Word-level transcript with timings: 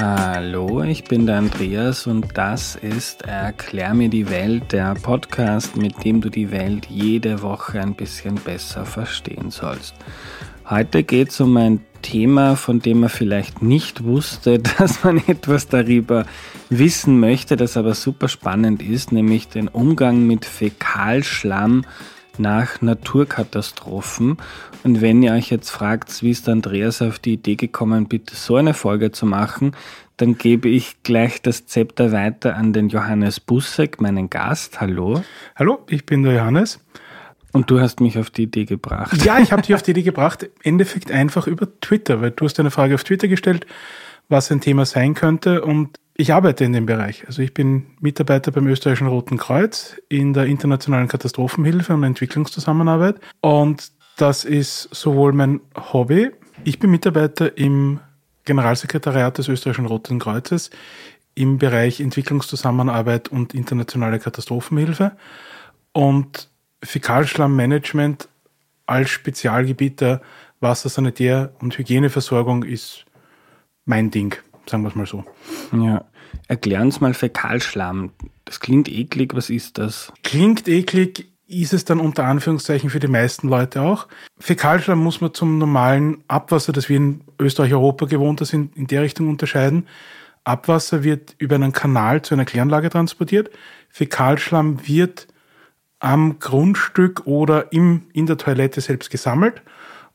Hallo, 0.00 0.84
ich 0.84 1.02
bin 1.02 1.26
der 1.26 1.38
Andreas 1.38 2.06
und 2.06 2.38
das 2.38 2.76
ist 2.76 3.22
Erklär 3.22 3.94
mir 3.94 4.08
die 4.08 4.30
Welt, 4.30 4.70
der 4.70 4.94
Podcast, 4.94 5.76
mit 5.76 6.04
dem 6.04 6.20
du 6.20 6.30
die 6.30 6.52
Welt 6.52 6.86
jede 6.88 7.42
Woche 7.42 7.80
ein 7.80 7.96
bisschen 7.96 8.36
besser 8.36 8.86
verstehen 8.86 9.50
sollst. 9.50 9.96
Heute 10.70 11.02
geht 11.02 11.30
es 11.30 11.40
um 11.40 11.56
ein 11.56 11.80
Thema, 12.00 12.54
von 12.54 12.78
dem 12.78 13.00
man 13.00 13.08
vielleicht 13.08 13.60
nicht 13.60 14.04
wusste, 14.04 14.60
dass 14.78 15.02
man 15.02 15.20
etwas 15.26 15.66
darüber 15.66 16.26
wissen 16.70 17.18
möchte, 17.18 17.56
das 17.56 17.76
aber 17.76 17.94
super 17.94 18.28
spannend 18.28 18.84
ist, 18.84 19.10
nämlich 19.10 19.48
den 19.48 19.66
Umgang 19.66 20.28
mit 20.28 20.44
Fäkalschlamm 20.44 21.84
nach 22.38 22.80
Naturkatastrophen. 22.80 24.38
Und 24.84 25.00
wenn 25.00 25.22
ihr 25.22 25.32
euch 25.32 25.50
jetzt 25.50 25.70
fragt, 25.70 26.22
wie 26.22 26.30
ist 26.30 26.48
Andreas 26.48 27.02
auf 27.02 27.18
die 27.18 27.34
Idee 27.34 27.56
gekommen, 27.56 28.08
bitte 28.08 28.34
so 28.34 28.56
eine 28.56 28.74
Folge 28.74 29.12
zu 29.12 29.26
machen, 29.26 29.72
dann 30.18 30.36
gebe 30.36 30.68
ich 30.68 31.02
gleich 31.02 31.42
das 31.42 31.66
Zepter 31.66 32.12
weiter 32.12 32.56
an 32.56 32.72
den 32.72 32.88
Johannes 32.88 33.40
Bussek, 33.40 34.00
meinen 34.00 34.28
Gast. 34.28 34.80
Hallo. 34.80 35.22
Hallo, 35.56 35.78
ich 35.88 36.06
bin 36.06 36.24
der 36.24 36.34
Johannes. 36.34 36.80
Und 37.52 37.70
du 37.70 37.80
hast 37.80 38.00
mich 38.00 38.18
auf 38.18 38.30
die 38.30 38.42
Idee 38.42 38.64
gebracht. 38.64 39.24
Ja, 39.24 39.38
ich 39.38 39.52
habe 39.52 39.62
dich 39.62 39.74
auf 39.74 39.82
die 39.82 39.92
Idee 39.92 40.02
gebracht. 40.02 40.42
Im 40.42 40.50
Endeffekt 40.62 41.10
einfach 41.10 41.46
über 41.46 41.68
Twitter, 41.80 42.20
weil 42.20 42.32
du 42.32 42.44
hast 42.44 42.60
eine 42.60 42.70
Frage 42.70 42.94
auf 42.94 43.04
Twitter 43.04 43.28
gestellt, 43.28 43.66
was 44.28 44.50
ein 44.50 44.60
Thema 44.60 44.84
sein 44.84 45.14
könnte. 45.14 45.62
Und 45.62 45.98
ich 46.20 46.32
arbeite 46.32 46.64
in 46.64 46.72
dem 46.72 46.84
Bereich. 46.84 47.24
Also 47.28 47.42
ich 47.42 47.54
bin 47.54 47.86
Mitarbeiter 48.00 48.50
beim 48.50 48.66
Österreichischen 48.66 49.06
Roten 49.06 49.38
Kreuz 49.38 49.96
in 50.08 50.34
der 50.34 50.46
internationalen 50.46 51.06
Katastrophenhilfe 51.06 51.94
und 51.94 52.02
Entwicklungszusammenarbeit. 52.02 53.20
Und 53.40 53.92
das 54.16 54.44
ist 54.44 54.88
sowohl 54.92 55.32
mein 55.32 55.60
Hobby. 55.76 56.32
Ich 56.64 56.80
bin 56.80 56.90
Mitarbeiter 56.90 57.56
im 57.56 58.00
Generalsekretariat 58.44 59.38
des 59.38 59.46
Österreichischen 59.46 59.86
Roten 59.86 60.18
Kreuzes 60.18 60.70
im 61.36 61.58
Bereich 61.58 62.00
Entwicklungszusammenarbeit 62.00 63.28
und 63.28 63.54
internationale 63.54 64.18
Katastrophenhilfe. 64.18 65.12
Und 65.92 66.48
Fäkalschlammmanagement 66.82 68.28
als 68.86 69.10
Spezialgebiet 69.10 70.00
der 70.00 70.20
Wassersanitär- 70.60 71.50
und 71.60 71.78
Hygieneversorgung 71.78 72.64
ist 72.64 73.04
mein 73.84 74.10
Ding 74.10 74.34
sagen 74.68 74.82
wir 74.82 74.88
es 74.88 74.94
mal 74.94 75.06
so. 75.06 75.24
Ja. 75.72 76.04
Erklären 76.46 76.86
uns 76.86 77.00
mal 77.00 77.14
Fäkalschlamm. 77.14 78.12
Das 78.44 78.60
klingt 78.60 78.88
eklig, 78.88 79.34
was 79.34 79.50
ist 79.50 79.78
das? 79.78 80.12
Klingt 80.22 80.68
eklig, 80.68 81.32
ist 81.46 81.72
es 81.72 81.84
dann 81.84 82.00
unter 82.00 82.24
Anführungszeichen 82.24 82.90
für 82.90 83.00
die 83.00 83.08
meisten 83.08 83.48
Leute 83.48 83.80
auch. 83.80 84.06
Fäkalschlamm 84.38 84.98
muss 84.98 85.20
man 85.20 85.32
zum 85.32 85.58
normalen 85.58 86.22
Abwasser, 86.28 86.72
das 86.72 86.88
wir 86.88 86.98
in 86.98 87.22
Österreich, 87.38 87.72
Europa 87.72 88.06
gewohnt 88.06 88.44
sind, 88.46 88.76
in 88.76 88.86
der 88.86 89.02
Richtung 89.02 89.28
unterscheiden. 89.28 89.86
Abwasser 90.44 91.02
wird 91.02 91.34
über 91.38 91.54
einen 91.54 91.72
Kanal 91.72 92.22
zu 92.22 92.34
einer 92.34 92.44
Kläranlage 92.44 92.90
transportiert. 92.90 93.50
Fäkalschlamm 93.88 94.86
wird 94.86 95.26
am 96.00 96.38
Grundstück 96.38 97.26
oder 97.26 97.72
im, 97.72 98.02
in 98.12 98.26
der 98.26 98.36
Toilette 98.36 98.80
selbst 98.80 99.10
gesammelt 99.10 99.62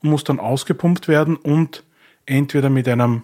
und 0.01 0.09
muss 0.09 0.23
dann 0.23 0.39
ausgepumpt 0.39 1.07
werden 1.07 1.35
und 1.35 1.83
entweder 2.25 2.69
mit 2.69 2.87
einem 2.87 3.23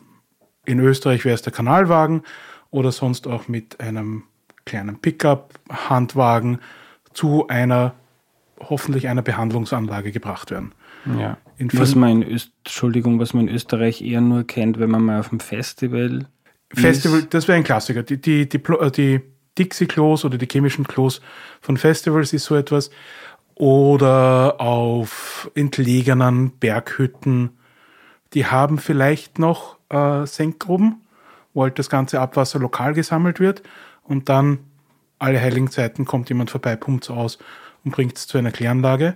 in 0.66 0.80
Österreich 0.80 1.26
wäre 1.26 1.36
es 1.36 1.42
der 1.42 1.54
Kanalwagen 1.54 2.24
oder 2.72 2.92
sonst 2.92 3.28
auch 3.28 3.48
mit 3.48 3.80
einem 3.80 4.24
kleinen 4.66 5.00
Pickup-Handwagen 5.00 6.60
zu 7.14 7.48
einer, 7.48 7.94
hoffentlich 8.60 9.08
einer 9.08 9.22
Behandlungsanlage 9.22 10.12
gebracht 10.12 10.52
werden. 10.52 10.74
Ja. 11.18 11.38
was 11.58 11.96
man 11.96 12.22
in 12.22 12.32
Öst 12.32 12.52
Entschuldigung, 12.66 13.20
was 13.20 13.34
man 13.34 13.48
in 13.48 13.56
Österreich 13.56 14.02
eher 14.02 14.22
nur 14.22 14.46
kennt, 14.46 14.80
wenn 14.80 14.90
man 14.90 15.04
mal 15.04 15.20
auf 15.20 15.30
dem 15.30 15.40
Festival 15.40 16.28
Festival, 16.74 17.20
ist. 17.20 17.34
das 17.34 17.48
wäre 17.48 17.58
ein 17.58 17.64
Klassiker. 17.64 18.04
Die, 18.04 18.20
die, 18.20 18.48
die, 18.48 18.58
äh, 18.58 18.92
die 18.92 19.22
Dixie-Klos 19.58 20.24
oder 20.26 20.38
die 20.38 20.48
chemischen 20.48 20.88
Klos 20.88 21.22
von 21.62 21.78
Festivals 21.78 22.34
ist 22.34 22.46
so 22.46 22.56
etwas. 22.56 22.92
Oder 23.56 24.62
auf 24.62 25.50
entlegenen 25.56 26.52
Berghütten. 26.60 27.58
Die 28.34 28.46
haben 28.46 28.78
vielleicht 28.78 29.40
noch 29.40 29.79
äh, 29.90 30.26
Senkgruben, 30.26 31.02
wo 31.54 31.64
halt 31.64 31.80
das 31.80 31.90
ganze 31.90 32.20
Abwasser 32.20 32.60
lokal 32.60 32.94
gesammelt 32.94 33.40
wird 33.40 33.64
und 34.04 34.30
dann 34.30 34.60
alle 35.20 35.40
heiligen 35.42 35.70
Zeiten 35.70 36.06
kommt 36.06 36.30
jemand 36.30 36.50
vorbei, 36.50 36.76
pumpt 36.76 37.04
es 37.04 37.10
aus 37.10 37.38
und 37.84 37.92
bringt 37.92 38.18
es 38.18 38.28
zu 38.28 38.38
einer 38.38 38.52
Kläranlage. 38.52 39.16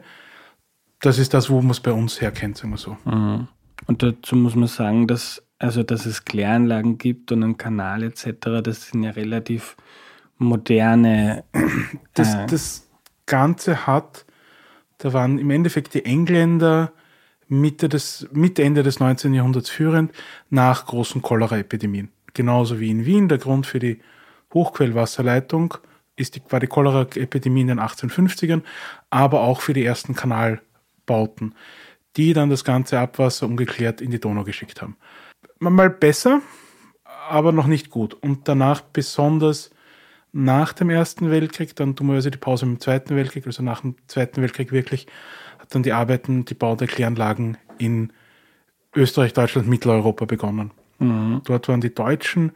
Das 1.00 1.18
ist 1.18 1.34
das, 1.34 1.50
wo 1.50 1.62
man 1.62 1.72
es 1.72 1.80
bei 1.80 1.92
uns 1.92 2.22
herkennt, 2.22 2.58
sagen 2.58 2.72
wir 2.72 2.78
so. 2.78 2.98
Mhm. 3.06 3.48
Und 3.88 4.04
dazu 4.04 4.36
muss 4.36 4.56
man 4.56 4.68
sagen, 4.68 5.08
dass, 5.08 5.44
also, 5.60 5.84
dass 5.84 6.06
es 6.06 6.26
Kläranlagen 6.26 6.98
gibt 6.98 7.32
und 7.32 7.44
einen 7.44 7.58
Kanal 7.58 8.04
etc., 8.04 8.62
das 8.64 8.88
sind 8.88 9.04
ja 9.04 9.12
relativ 9.12 9.76
moderne. 10.38 11.44
Äh 11.54 11.62
das, 12.14 12.46
das 12.48 12.90
Ganze 13.26 13.88
hat, 13.88 14.26
da 15.00 15.14
waren 15.14 15.38
im 15.40 15.50
Endeffekt 15.50 15.94
die 15.94 16.06
Engländer, 16.06 16.94
Mitte, 17.62 17.90
des, 17.90 18.28
Mitte, 18.32 18.64
Ende 18.64 18.84
des 18.84 19.00
19. 19.00 19.34
Jahrhunderts 19.34 19.70
führend 19.70 20.12
nach 20.50 20.86
großen 20.86 21.22
Cholera-Epidemien. 21.22 22.10
Genauso 22.34 22.80
wie 22.80 22.90
in 22.90 23.06
Wien 23.06 23.30
der 23.30 23.38
Grund 23.38 23.66
für 23.66 23.80
die 23.80 24.00
Hochquellwasserleitung 24.54 25.76
ist 26.16 26.36
die, 26.36 26.42
war 26.50 26.60
die 26.60 26.68
Cholera-Epidemie 26.68 27.62
in 27.62 27.68
den 27.68 27.80
1850ern, 27.80 28.62
aber 29.10 29.42
auch 29.42 29.62
für 29.62 29.74
die 29.74 29.86
ersten 29.86 30.16
Kanalbauten, 30.16 31.56
die 32.18 32.34
dann 32.34 32.50
das 32.50 32.64
ganze 32.64 33.00
Abwasser 33.00 33.46
ungeklärt 33.46 34.02
in 34.02 34.12
die 34.12 34.20
Donau 34.20 34.44
geschickt 34.44 34.82
haben. 34.82 34.98
Mal 35.60 35.90
besser, 35.90 36.42
aber 37.30 37.52
noch 37.52 37.68
nicht 37.68 37.90
gut. 37.90 38.14
Und 38.14 38.48
danach 38.48 38.82
besonders 38.82 39.72
nach 40.32 40.74
dem 40.74 40.90
Ersten 40.90 41.30
Weltkrieg, 41.30 41.76
dann 41.76 41.96
dummerweise 41.96 42.32
die 42.32 42.38
Pause 42.38 42.66
im 42.66 42.80
Zweiten 42.80 43.16
Weltkrieg, 43.16 43.46
also 43.46 43.64
nach 43.64 43.82
dem 43.82 43.96
Zweiten 44.08 44.42
Weltkrieg 44.42 44.72
wirklich, 44.72 45.08
hat 45.64 45.74
dann 45.74 45.84
die 45.84 45.94
Arbeiten, 45.94 46.44
die 46.44 46.54
Bau 46.54 46.76
der 46.76 46.88
Kläranlagen 46.88 47.58
in 47.78 48.12
Österreich, 48.94 49.34
Deutschland, 49.34 49.68
Mitteleuropa 49.68 50.26
begonnen. 50.26 50.72
Mhm. 51.00 51.42
Dort 51.46 51.70
waren 51.70 51.82
die 51.82 51.96
Deutschen 51.96 52.52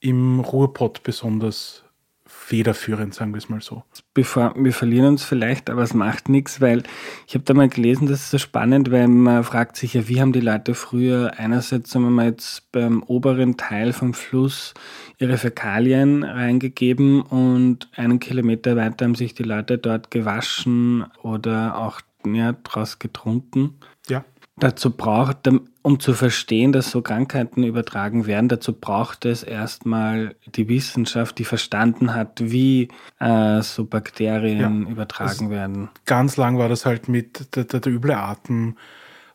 im 0.00 0.40
Ruhrpott 0.40 1.02
besonders 1.02 1.84
federführend, 2.24 3.14
sagen 3.14 3.32
wir 3.32 3.38
es 3.38 3.48
mal 3.48 3.60
so. 3.60 3.82
Bevor 4.14 4.54
wir 4.56 4.72
verlieren 4.72 5.06
uns 5.08 5.24
vielleicht, 5.24 5.68
aber 5.70 5.82
es 5.82 5.94
macht 5.94 6.28
nichts, 6.28 6.60
weil 6.60 6.82
ich 7.26 7.34
habe 7.34 7.44
da 7.44 7.52
mal 7.54 7.68
gelesen, 7.68 8.06
das 8.06 8.20
ist 8.20 8.30
so 8.30 8.38
spannend, 8.38 8.90
weil 8.90 9.08
man 9.08 9.44
fragt 9.44 9.76
sich 9.76 9.94
ja, 9.94 10.08
wie 10.08 10.20
haben 10.20 10.32
die 10.32 10.40
Leute 10.40 10.74
früher 10.74 11.32
einerseits, 11.36 11.90
sagen 11.90 12.04
wir 12.04 12.10
mal 12.10 12.26
jetzt 12.26 12.70
beim 12.72 13.02
oberen 13.02 13.56
Teil 13.56 13.92
vom 13.92 14.14
Fluss 14.14 14.74
ihre 15.18 15.36
Fäkalien 15.38 16.22
reingegeben 16.22 17.22
und 17.22 17.88
einen 17.96 18.18
Kilometer 18.18 18.76
weiter 18.76 19.06
haben 19.06 19.14
sich 19.14 19.34
die 19.34 19.42
Leute 19.42 19.78
dort 19.78 20.10
gewaschen 20.10 21.06
oder 21.22 21.78
auch 21.78 22.00
ja, 22.26 22.52
draus 22.52 22.98
getrunken. 22.98 23.78
Ja. 24.08 24.24
Dazu 24.56 24.90
braucht, 24.90 25.48
um 25.82 26.00
zu 26.00 26.14
verstehen, 26.14 26.72
dass 26.72 26.90
so 26.90 27.00
Krankheiten 27.00 27.62
übertragen 27.62 28.26
werden, 28.26 28.48
dazu 28.48 28.72
braucht 28.72 29.24
es 29.24 29.44
erstmal 29.44 30.34
die 30.46 30.68
Wissenschaft, 30.68 31.38
die 31.38 31.44
verstanden 31.44 32.12
hat, 32.12 32.40
wie 32.42 32.88
äh, 33.20 33.62
so 33.62 33.84
Bakterien 33.84 34.82
ja. 34.82 34.90
übertragen 34.90 35.50
werden. 35.50 35.90
Ganz 36.06 36.36
lang 36.36 36.58
war 36.58 36.68
das 36.68 36.86
halt 36.86 37.08
mit 37.08 37.54
der, 37.54 37.64
der, 37.64 37.80
der 37.80 37.92
üble 37.92 38.14
Atem, 38.14 38.76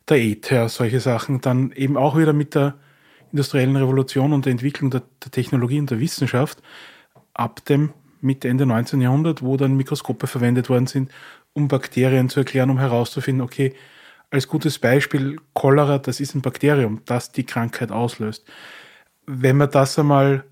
der 0.10 0.18
Äther, 0.18 0.68
solche 0.68 1.00
Sachen. 1.00 1.40
Dann 1.40 1.72
eben 1.72 1.96
auch 1.96 2.18
wieder 2.18 2.34
mit 2.34 2.54
der 2.54 2.76
industriellen 3.32 3.78
Revolution 3.78 4.34
und 4.34 4.46
der 4.46 4.52
Entwicklung 4.52 4.92
der, 4.92 5.04
der 5.24 5.32
Technologie 5.32 5.80
und 5.80 5.90
der 5.90 6.00
Wissenschaft 6.00 6.62
ab 7.34 7.64
dem 7.66 7.94
Mitte, 8.22 8.48
Ende 8.48 8.66
19. 8.66 9.02
Jahrhundert, 9.02 9.42
wo 9.42 9.58
dann 9.58 9.76
Mikroskope 9.76 10.28
verwendet 10.28 10.70
worden 10.70 10.88
sind, 10.88 11.12
um 11.54 11.68
Bakterien 11.68 12.30
zu 12.30 12.42
erklären, 12.42 12.70
um 12.70 12.80
herauszufinden, 12.80 13.44
okay, 13.44 13.74
als 14.32 14.48
gutes 14.48 14.80
Beispiel, 14.80 15.38
Cholera, 15.54 16.00
das 16.00 16.20
ist 16.20 16.34
ein 16.34 16.42
Bakterium, 16.42 17.02
das 17.06 17.32
die 17.32 17.46
Krankheit 17.46 17.92
auslöst. 17.92 18.46
Wenn 19.28 19.58
man 19.58 19.70
das 19.70 19.98
einmal 20.00 20.44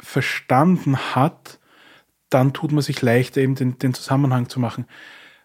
verstanden 0.00 0.96
hat, 0.96 1.60
dann 2.28 2.52
tut 2.52 2.72
man 2.72 2.82
sich 2.82 3.00
leichter, 3.00 3.40
eben 3.40 3.54
den, 3.54 3.78
den 3.78 3.94
Zusammenhang 3.94 4.48
zu 4.48 4.58
machen. 4.58 4.86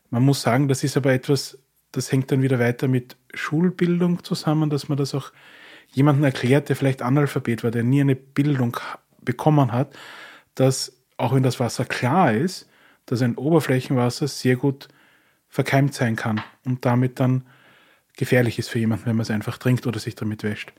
Man 0.10 0.24
muss 0.24 0.42
sagen, 0.42 0.68
das 0.68 0.84
ist 0.84 0.98
aber 0.98 1.14
etwas, 1.14 1.60
das 1.92 2.12
hängt 2.12 2.32
dann 2.32 2.42
wieder 2.42 2.60
weiter 2.60 2.88
mit 2.88 3.18
Schulbildung 3.34 4.24
zusammen, 4.24 4.70
dass 4.70 4.90
man 4.90 4.98
das 4.98 5.14
auch 5.14 5.32
jemandem 5.92 6.24
erklärt, 6.24 6.70
der 6.70 6.76
vielleicht 6.76 7.02
Analphabet 7.02 7.64
war, 7.64 7.72
der 7.72 7.84
nie 7.84 8.02
eine 8.02 8.16
Bildung 8.16 8.78
bekommen 9.22 9.72
hat, 9.72 9.96
dass 10.56 10.94
auch 11.18 11.34
wenn 11.34 11.44
das 11.44 11.60
Wasser 11.60 11.86
klar 11.86 12.34
ist, 12.34 12.68
dass 13.08 13.22
ein 13.24 13.36
Oberflächenwasser 13.36 14.28
sehr 14.28 14.56
gut 14.56 14.88
verkeimt 15.50 15.96
sein 15.96 16.16
kann 16.16 16.42
und 16.66 16.86
damit 16.86 17.20
dann 17.20 17.44
gefährlich 18.16 18.60
ist 18.60 18.70
für 18.70 18.80
jemanden, 18.80 19.06
wenn 19.06 19.16
man 19.16 19.24
es 19.24 19.32
einfach 19.32 19.58
trinkt 19.58 19.88
oder 19.88 20.00
sich 20.00 20.16
damit 20.16 20.44
wäscht. 20.44 20.74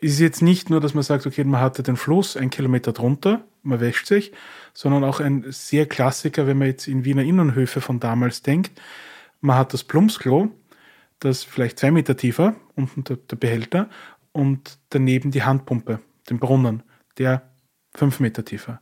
Es 0.00 0.12
ist 0.12 0.20
jetzt 0.20 0.42
nicht 0.42 0.68
nur, 0.68 0.80
dass 0.80 0.92
man 0.92 1.02
sagt, 1.02 1.26
okay, 1.26 1.44
man 1.44 1.60
hatte 1.60 1.82
den 1.82 1.96
Fluss 1.96 2.36
ein 2.36 2.50
Kilometer 2.50 2.92
drunter, 2.92 3.44
man 3.62 3.80
wäscht 3.80 4.06
sich, 4.06 4.32
sondern 4.74 5.04
auch 5.04 5.20
ein 5.20 5.46
sehr 5.48 5.86
Klassiker, 5.86 6.46
wenn 6.46 6.58
man 6.58 6.68
jetzt 6.68 6.88
in 6.88 7.04
Wiener 7.04 7.22
Innenhöfe 7.22 7.80
von 7.80 8.00
damals 8.00 8.42
denkt. 8.42 8.72
Man 9.40 9.56
hat 9.56 9.72
das 9.72 9.84
Plumpsklo, 9.84 10.50
das 11.20 11.44
vielleicht 11.44 11.78
zwei 11.78 11.90
Meter 11.90 12.16
tiefer, 12.16 12.54
unten 12.74 13.04
der, 13.04 13.16
der 13.16 13.36
Behälter, 13.36 13.88
und 14.32 14.78
daneben 14.90 15.30
die 15.30 15.44
Handpumpe, 15.44 16.00
den 16.28 16.38
Brunnen, 16.38 16.82
der 17.16 17.50
fünf 17.94 18.20
Meter 18.20 18.44
tiefer. 18.44 18.80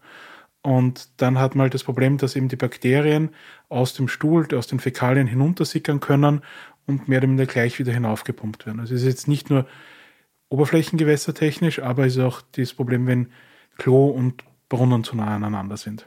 Und 0.63 1.09
dann 1.21 1.39
hat 1.39 1.55
man 1.55 1.65
halt 1.65 1.75
das 1.75 1.83
Problem, 1.83 2.19
dass 2.19 2.37
eben 2.37 2.49
die 2.49 2.57
Bakterien 2.57 3.31
aus 3.69 3.95
dem 3.95 4.07
Stuhl, 4.07 4.47
aus 4.55 4.69
den 4.69 4.79
Fäkalien 4.79 5.27
hinuntersickern 5.27 5.99
können 5.99 6.43
und 6.87 7.09
mehr 7.09 7.19
oder 7.19 7.29
weniger 7.29 7.47
gleich 7.47 7.79
wieder 7.79 7.93
hinaufgepumpt 7.93 8.67
werden. 8.67 8.81
Also 8.81 8.95
es 8.95 9.03
ist 9.03 9.09
jetzt 9.09 9.29
nicht 9.29 9.51
nur 9.51 9.67
oberflächengewässertechnisch, 10.51 11.81
aber 11.81 12.07
es 12.07 12.17
ist 12.17 12.23
auch 12.23 12.43
das 12.53 12.75
Problem, 12.75 13.07
wenn 13.07 13.29
Klo 13.77 14.07
und 14.07 14.45
Brunnen 14.69 15.03
zu 15.03 15.17
nah 15.17 15.35
aneinander 15.35 15.77
sind. 15.77 16.07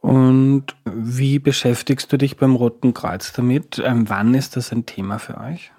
Und 0.00 0.66
wie 0.84 1.38
beschäftigst 1.40 2.12
du 2.12 2.16
dich 2.16 2.36
beim 2.36 2.54
Roten 2.54 2.94
Kreuz 2.94 3.32
damit? 3.32 3.82
Ähm, 3.84 4.08
wann 4.08 4.34
ist 4.34 4.56
das 4.56 4.72
ein 4.72 4.86
Thema 4.86 5.18
für 5.18 5.38
euch? 5.38 5.72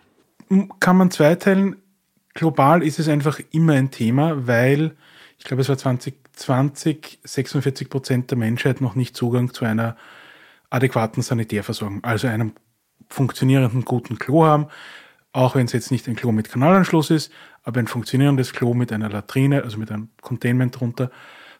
Kann 0.79 0.97
man 0.97 1.11
zweiteilen. 1.11 1.77
Global 2.33 2.83
ist 2.83 2.99
es 2.99 3.07
einfach 3.07 3.39
immer 3.51 3.73
ein 3.73 3.91
Thema, 3.91 4.47
weil 4.47 4.95
ich 5.37 5.45
glaube, 5.45 5.61
es 5.61 5.69
war 5.69 5.77
2020 6.39 7.19
46 7.23 7.89
Prozent 7.89 8.31
der 8.31 8.37
Menschheit 8.37 8.81
noch 8.81 8.95
nicht 8.95 9.15
Zugang 9.15 9.53
zu 9.53 9.65
einer 9.65 9.95
adäquaten 10.69 11.23
Sanitärversorgung, 11.23 12.03
also 12.03 12.27
einem 12.27 12.53
funktionierenden 13.09 13.85
guten 13.85 14.19
Klo 14.19 14.45
haben, 14.45 14.67
auch 15.31 15.55
wenn 15.55 15.65
es 15.65 15.73
jetzt 15.73 15.91
nicht 15.91 16.07
ein 16.07 16.15
Klo 16.15 16.31
mit 16.31 16.49
Kanalanschluss 16.49 17.09
ist, 17.09 17.31
aber 17.63 17.79
ein 17.79 17.87
funktionierendes 17.87 18.53
Klo 18.53 18.73
mit 18.73 18.91
einer 18.91 19.09
Latrine, 19.09 19.63
also 19.63 19.77
mit 19.77 19.91
einem 19.91 20.09
Containment 20.21 20.79
drunter, 20.79 21.11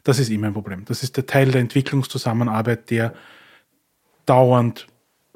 das 0.04 0.20
ist 0.20 0.30
immer 0.30 0.48
ein 0.48 0.54
Problem. 0.54 0.86
Das 0.86 1.04
ist 1.04 1.18
der 1.18 1.26
Teil 1.26 1.52
der 1.52 1.62
Entwicklungszusammenarbeit, 1.62 2.90
der 2.90 3.14
dauernd 4.26 4.88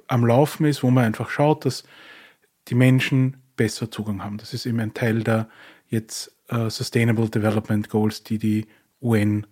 am 0.08 0.26
Laufen 0.26 0.66
ist, 0.66 0.84
wo 0.84 0.92
man 0.92 1.06
einfach 1.06 1.30
schaut, 1.30 1.66
dass 1.66 1.84
die 2.68 2.76
Menschen 2.76 3.38
besser 3.56 3.92
Zugang 3.92 4.24
haben. 4.24 4.38
Das 4.38 4.54
ist 4.54 4.66
eben 4.66 4.80
ein 4.80 4.94
Teil 4.94 5.24
der 5.24 5.50
jetzt 5.88 6.36
uh, 6.52 6.70
Sustainable 6.70 7.30
Development 7.30 7.90
Goals, 7.90 8.24
die 8.24 8.38
die 8.38 8.68
UN 9.04 9.46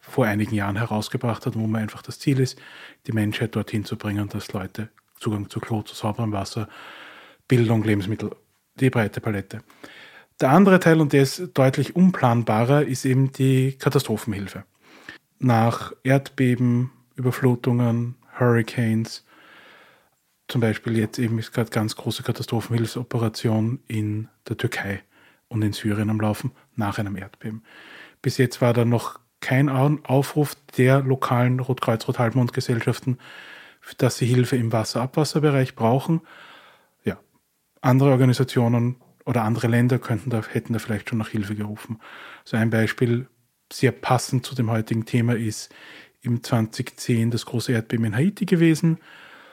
vor 0.00 0.26
einigen 0.26 0.54
Jahren 0.54 0.76
herausgebracht 0.76 1.46
hat, 1.46 1.56
wo 1.56 1.66
man 1.66 1.82
einfach 1.82 2.02
das 2.02 2.18
Ziel 2.18 2.40
ist, 2.40 2.58
die 3.06 3.12
Menschheit 3.12 3.56
dorthin 3.56 3.84
zu 3.84 3.96
bringen, 3.96 4.28
dass 4.28 4.52
Leute 4.52 4.90
Zugang 5.18 5.50
zu 5.50 5.60
Klo, 5.60 5.82
zu 5.82 5.94
sauberem 5.94 6.32
Wasser, 6.32 6.68
Bildung, 7.48 7.82
Lebensmittel, 7.82 8.30
die 8.76 8.90
breite 8.90 9.20
Palette. 9.20 9.62
Der 10.40 10.50
andere 10.50 10.78
Teil, 10.78 11.00
und 11.00 11.12
der 11.12 11.22
ist 11.22 11.50
deutlich 11.54 11.96
unplanbarer, 11.96 12.84
ist 12.84 13.04
eben 13.04 13.32
die 13.32 13.72
Katastrophenhilfe. 13.72 14.64
Nach 15.40 15.92
Erdbeben, 16.04 16.92
Überflutungen, 17.16 18.14
Hurricanes, 18.38 19.24
zum 20.46 20.60
Beispiel 20.60 20.96
jetzt 20.96 21.18
eben 21.18 21.38
ist 21.38 21.52
gerade 21.52 21.70
ganz 21.70 21.96
große 21.96 22.22
Katastrophenhilfsoperation 22.22 23.80
in 23.86 24.28
der 24.48 24.56
Türkei 24.56 25.02
und 25.48 25.62
in 25.62 25.72
Syrien 25.72 26.08
am 26.08 26.20
Laufen 26.20 26.52
nach 26.74 26.98
einem 26.98 27.16
Erdbeben. 27.16 27.62
Bis 28.22 28.38
jetzt 28.38 28.60
war 28.60 28.72
da 28.72 28.84
noch 28.84 29.20
kein 29.40 29.68
Aufruf 29.68 30.56
der 30.76 31.00
lokalen 31.00 31.60
Rotkreuz-Rothalbmond-Gesellschaften, 31.60 33.18
dass 33.98 34.18
sie 34.18 34.26
Hilfe 34.26 34.56
im 34.56 34.72
Wasser-Abwasserbereich 34.72 35.74
brauchen. 35.74 36.20
Ja, 37.04 37.18
andere 37.80 38.10
Organisationen 38.10 38.96
oder 39.24 39.44
andere 39.44 39.68
Länder 39.68 39.98
könnten 39.98 40.30
da, 40.30 40.42
hätten 40.42 40.72
da 40.72 40.78
vielleicht 40.78 41.10
schon 41.10 41.18
nach 41.18 41.28
Hilfe 41.28 41.54
gerufen. 41.54 42.00
So 42.44 42.56
ein 42.56 42.70
Beispiel, 42.70 43.28
sehr 43.72 43.92
passend 43.92 44.44
zu 44.44 44.54
dem 44.54 44.70
heutigen 44.70 45.04
Thema, 45.04 45.36
ist 45.36 45.72
im 46.22 46.42
2010 46.42 47.30
das 47.30 47.46
große 47.46 47.72
Erdbeben 47.72 48.06
in 48.06 48.16
Haiti 48.16 48.44
gewesen 48.44 48.98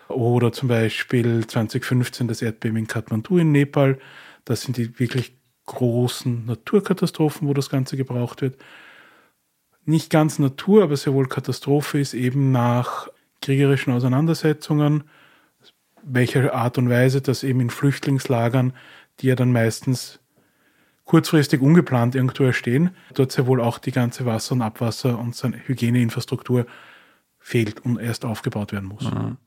oder 0.08 0.52
zum 0.52 0.70
Beispiel 0.70 1.46
2015 1.46 2.28
das 2.28 2.42
Erdbeben 2.42 2.78
in 2.78 2.88
Kathmandu 2.88 3.38
in 3.38 3.52
Nepal. 3.52 4.00
Das 4.46 4.62
sind 4.62 4.78
die 4.78 5.00
wirklich 5.00 5.38
großen 5.66 6.46
Naturkatastrophen, 6.46 7.48
wo 7.48 7.54
das 7.54 7.70
Ganze 7.70 7.98
gebraucht 7.98 8.42
wird. 8.42 8.58
Nicht 9.86 10.10
ganz 10.10 10.40
Natur, 10.40 10.84
aber 10.84 10.98
sehr 10.98 11.14
wohl 11.14 11.28
Katastrophe 11.28 12.00
ist 12.00 12.14
eben 12.14 12.52
nach 12.52 13.08
kriegerischen 13.42 13.94
Auseinandersetzungen, 13.94 15.04
welcher 16.04 16.54
Art 16.54 16.78
und 16.78 16.90
Weise 16.90 17.22
das 17.22 17.44
eben 17.44 17.60
in 17.60 17.70
Flüchtlingslagern 17.70 18.74
die 19.20 19.28
ja 19.28 19.36
dann 19.36 19.52
meistens 19.52 20.20
kurzfristig 21.06 21.62
ungeplant 21.62 22.16
irgendwo 22.16 22.44
entstehen, 22.44 22.92
dort 23.14 23.32
sehr 23.32 23.48
wohl 23.48 23.62
auch 23.62 23.78
die 23.78 23.92
ganze 23.92 24.26
Wasser- 24.26 24.56
und 24.56 24.62
Abwasser- 24.62 25.20
und 25.20 25.36
Hygieneinfrastruktur 25.68 26.66
fehlt 27.40 27.86
und 27.86 28.00
erst 28.00 28.26
aufgebaut 28.26 28.72
werden 28.72 28.90
muss. 28.90 29.04
Mhm. 29.04 29.38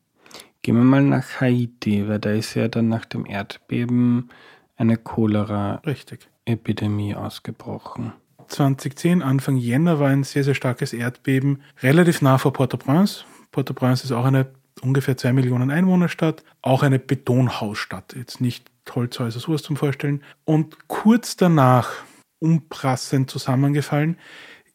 Gehen 0.62 0.76
wir 0.76 0.84
mal 0.84 1.02
nach 1.02 1.40
Haiti, 1.40 2.08
weil 2.08 2.20
da 2.20 2.30
ist 2.30 2.54
ja 2.54 2.68
dann 2.68 2.88
nach 2.88 3.04
dem 3.04 3.26
Erdbeben 3.26 4.30
eine 4.78 4.96
Cholera-Epidemie 4.96 7.14
ausgebrochen. 7.14 8.14
2010, 8.46 9.22
Anfang 9.22 9.56
Jänner, 9.56 10.00
war 10.00 10.08
ein 10.08 10.24
sehr, 10.24 10.44
sehr 10.44 10.54
starkes 10.54 10.94
Erdbeben, 10.94 11.60
relativ 11.82 12.22
nah 12.22 12.38
vor 12.38 12.54
Port-au-Prince. 12.54 13.24
Port-au-Prince 13.52 14.04
ist 14.04 14.12
auch 14.12 14.24
eine 14.24 14.46
ungefähr 14.80 15.16
zwei 15.16 15.32
Millionen 15.32 15.70
Einwohnerstadt, 15.70 16.44
auch 16.62 16.82
eine 16.82 16.98
Betonhausstadt, 16.98 18.14
jetzt 18.16 18.40
nicht 18.40 18.70
Holzhäuser, 18.94 19.40
sowas 19.40 19.62
zum 19.62 19.76
Vorstellen. 19.76 20.22
Und 20.44 20.88
kurz 20.88 21.36
danach, 21.36 21.90
umprassend 22.38 23.28
zusammengefallen, 23.28 24.16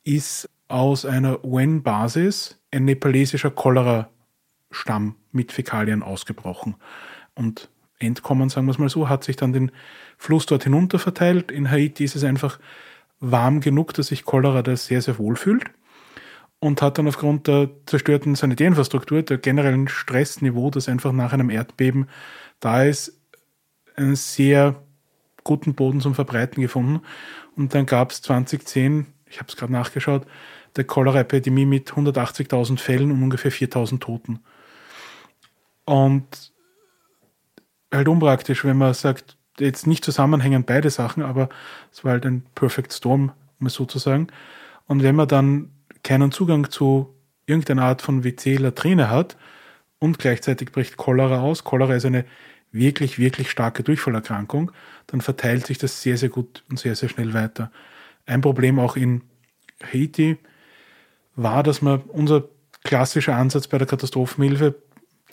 ist 0.03 0.49
aus 0.67 1.05
einer 1.05 1.43
UN-Basis 1.43 2.59
ein 2.71 2.85
nepalesischer 2.85 3.51
Cholera-Stamm 3.51 5.15
mit 5.31 5.51
Fäkalien 5.51 6.03
ausgebrochen. 6.03 6.75
Und 7.35 7.69
entkommen, 8.05 8.49
sagen 8.49 8.67
wir 8.67 8.71
es 8.71 8.79
mal 8.79 8.89
so, 8.89 9.09
hat 9.09 9.23
sich 9.23 9.35
dann 9.35 9.53
den 9.53 9.71
Fluss 10.17 10.45
dort 10.45 10.63
hinunter 10.63 10.99
verteilt. 10.99 11.51
In 11.51 11.69
Haiti 11.69 12.03
ist 12.03 12.15
es 12.15 12.23
einfach 12.23 12.59
warm 13.19 13.61
genug, 13.61 13.93
dass 13.93 14.07
sich 14.07 14.25
Cholera 14.25 14.61
da 14.61 14.75
sehr, 14.75 15.01
sehr 15.01 15.17
wohl 15.17 15.35
fühlt 15.35 15.65
und 16.59 16.81
hat 16.81 16.97
dann 16.97 17.07
aufgrund 17.07 17.47
der 17.47 17.69
zerstörten 17.85 18.35
Sanitärinfrastruktur, 18.35 19.21
der 19.21 19.37
generellen 19.37 19.87
Stressniveau, 19.87 20.69
das 20.69 20.87
einfach 20.87 21.11
nach 21.11 21.33
einem 21.33 21.49
Erdbeben 21.49 22.07
da 22.59 22.83
ist, 22.83 23.19
einen 23.95 24.15
sehr 24.15 24.81
guten 25.43 25.75
Boden 25.75 25.99
zum 25.99 26.15
Verbreiten 26.15 26.61
gefunden. 26.61 27.01
Und 27.57 27.73
dann 27.75 27.85
gab 27.85 28.11
es 28.11 28.21
2010, 28.21 29.07
ich 29.27 29.39
habe 29.39 29.49
es 29.49 29.57
gerade 29.57 29.73
nachgeschaut, 29.73 30.25
der 30.75 30.85
Cholera-Epidemie 30.85 31.65
mit 31.65 31.91
180.000 31.91 32.79
Fällen 32.79 33.11
und 33.11 33.21
ungefähr 33.21 33.51
4.000 33.51 33.99
Toten. 33.99 34.39
Und 35.85 36.52
halt 37.93 38.07
unpraktisch, 38.07 38.65
wenn 38.65 38.77
man 38.77 38.93
sagt, 38.93 39.37
jetzt 39.59 39.87
nicht 39.87 40.03
zusammenhängen 40.03 40.63
beide 40.63 40.89
Sachen, 40.89 41.23
aber 41.23 41.49
es 41.91 42.03
war 42.03 42.13
halt 42.13 42.25
ein 42.25 42.43
Perfect 42.55 42.93
Storm, 42.93 43.31
um 43.59 43.67
es 43.67 43.73
so 43.73 43.85
zu 43.85 43.99
sagen. 43.99 44.27
Und 44.87 45.03
wenn 45.03 45.15
man 45.15 45.27
dann 45.27 45.71
keinen 46.03 46.31
Zugang 46.31 46.69
zu 46.69 47.13
irgendeiner 47.45 47.83
Art 47.83 48.01
von 48.01 48.23
WC-Latrine 48.23 49.09
hat 49.09 49.37
und 49.99 50.19
gleichzeitig 50.19 50.71
bricht 50.71 50.97
Cholera 50.97 51.41
aus, 51.41 51.63
Cholera 51.63 51.95
ist 51.95 52.05
eine 52.05 52.25
wirklich, 52.71 53.19
wirklich 53.19 53.51
starke 53.51 53.83
Durchfallerkrankung, 53.83 54.71
dann 55.07 55.21
verteilt 55.21 55.67
sich 55.67 55.77
das 55.77 56.01
sehr, 56.01 56.17
sehr 56.17 56.29
gut 56.29 56.63
und 56.69 56.79
sehr, 56.79 56.95
sehr 56.95 57.09
schnell 57.09 57.33
weiter. 57.33 57.71
Ein 58.25 58.41
Problem 58.41 58.79
auch 58.79 58.95
in 58.95 59.21
Haiti 59.81 60.37
war, 61.35 61.63
dass 61.63 61.81
man 61.81 62.01
unser 62.01 62.45
klassischer 62.83 63.35
Ansatz 63.35 63.67
bei 63.67 63.77
der 63.77 63.87
Katastrophenhilfe, 63.87 64.75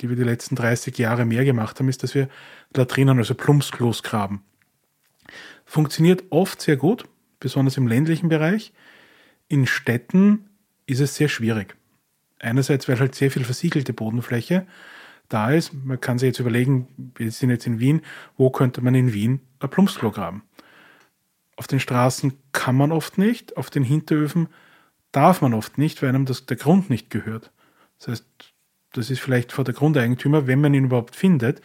die 0.00 0.08
wir 0.08 0.16
die 0.16 0.24
letzten 0.24 0.56
30 0.56 0.96
Jahre 0.98 1.24
mehr 1.24 1.44
gemacht 1.44 1.78
haben, 1.78 1.88
ist, 1.88 2.02
dass 2.02 2.14
wir 2.14 2.28
Latrinen, 2.74 3.18
also 3.18 3.34
Plumpsklos 3.34 4.02
graben. 4.02 4.42
Funktioniert 5.64 6.24
oft 6.30 6.60
sehr 6.60 6.76
gut, 6.76 7.04
besonders 7.38 7.76
im 7.76 7.86
ländlichen 7.86 8.28
Bereich. 8.28 8.72
In 9.48 9.66
Städten 9.66 10.48
ist 10.86 11.00
es 11.00 11.14
sehr 11.14 11.28
schwierig. 11.28 11.76
Einerseits, 12.38 12.88
weil 12.88 12.98
halt 12.98 13.14
sehr 13.14 13.30
viel 13.30 13.44
versiegelte 13.44 13.92
Bodenfläche 13.92 14.66
da 15.28 15.50
ist. 15.50 15.72
Man 15.72 16.00
kann 16.00 16.18
sich 16.18 16.28
jetzt 16.28 16.40
überlegen, 16.40 17.12
wir 17.14 17.30
sind 17.30 17.50
jetzt 17.50 17.66
in 17.66 17.78
Wien, 17.78 18.02
wo 18.36 18.50
könnte 18.50 18.80
man 18.80 18.94
in 18.94 19.12
Wien 19.12 19.40
ein 19.60 19.70
Plumpsklo 19.70 20.10
graben? 20.10 20.42
Auf 21.56 21.66
den 21.66 21.80
Straßen 21.80 22.32
kann 22.52 22.74
man 22.74 22.90
oft 22.90 23.18
nicht, 23.18 23.56
auf 23.56 23.70
den 23.70 23.84
Hinteröfen 23.84 24.48
darf 25.12 25.42
man 25.42 25.54
oft 25.54 25.78
nicht, 25.78 26.02
weil 26.02 26.08
einem 26.08 26.24
das, 26.24 26.46
der 26.46 26.56
Grund 26.56 26.90
nicht 26.90 27.10
gehört. 27.10 27.50
Das 27.98 28.08
heißt, 28.08 28.49
das 28.92 29.10
ist 29.10 29.20
vielleicht 29.20 29.52
vor 29.52 29.64
der 29.64 29.74
Grundeigentümer, 29.74 30.46
wenn 30.46 30.60
man 30.60 30.74
ihn 30.74 30.84
überhaupt 30.84 31.16
findet, 31.16 31.60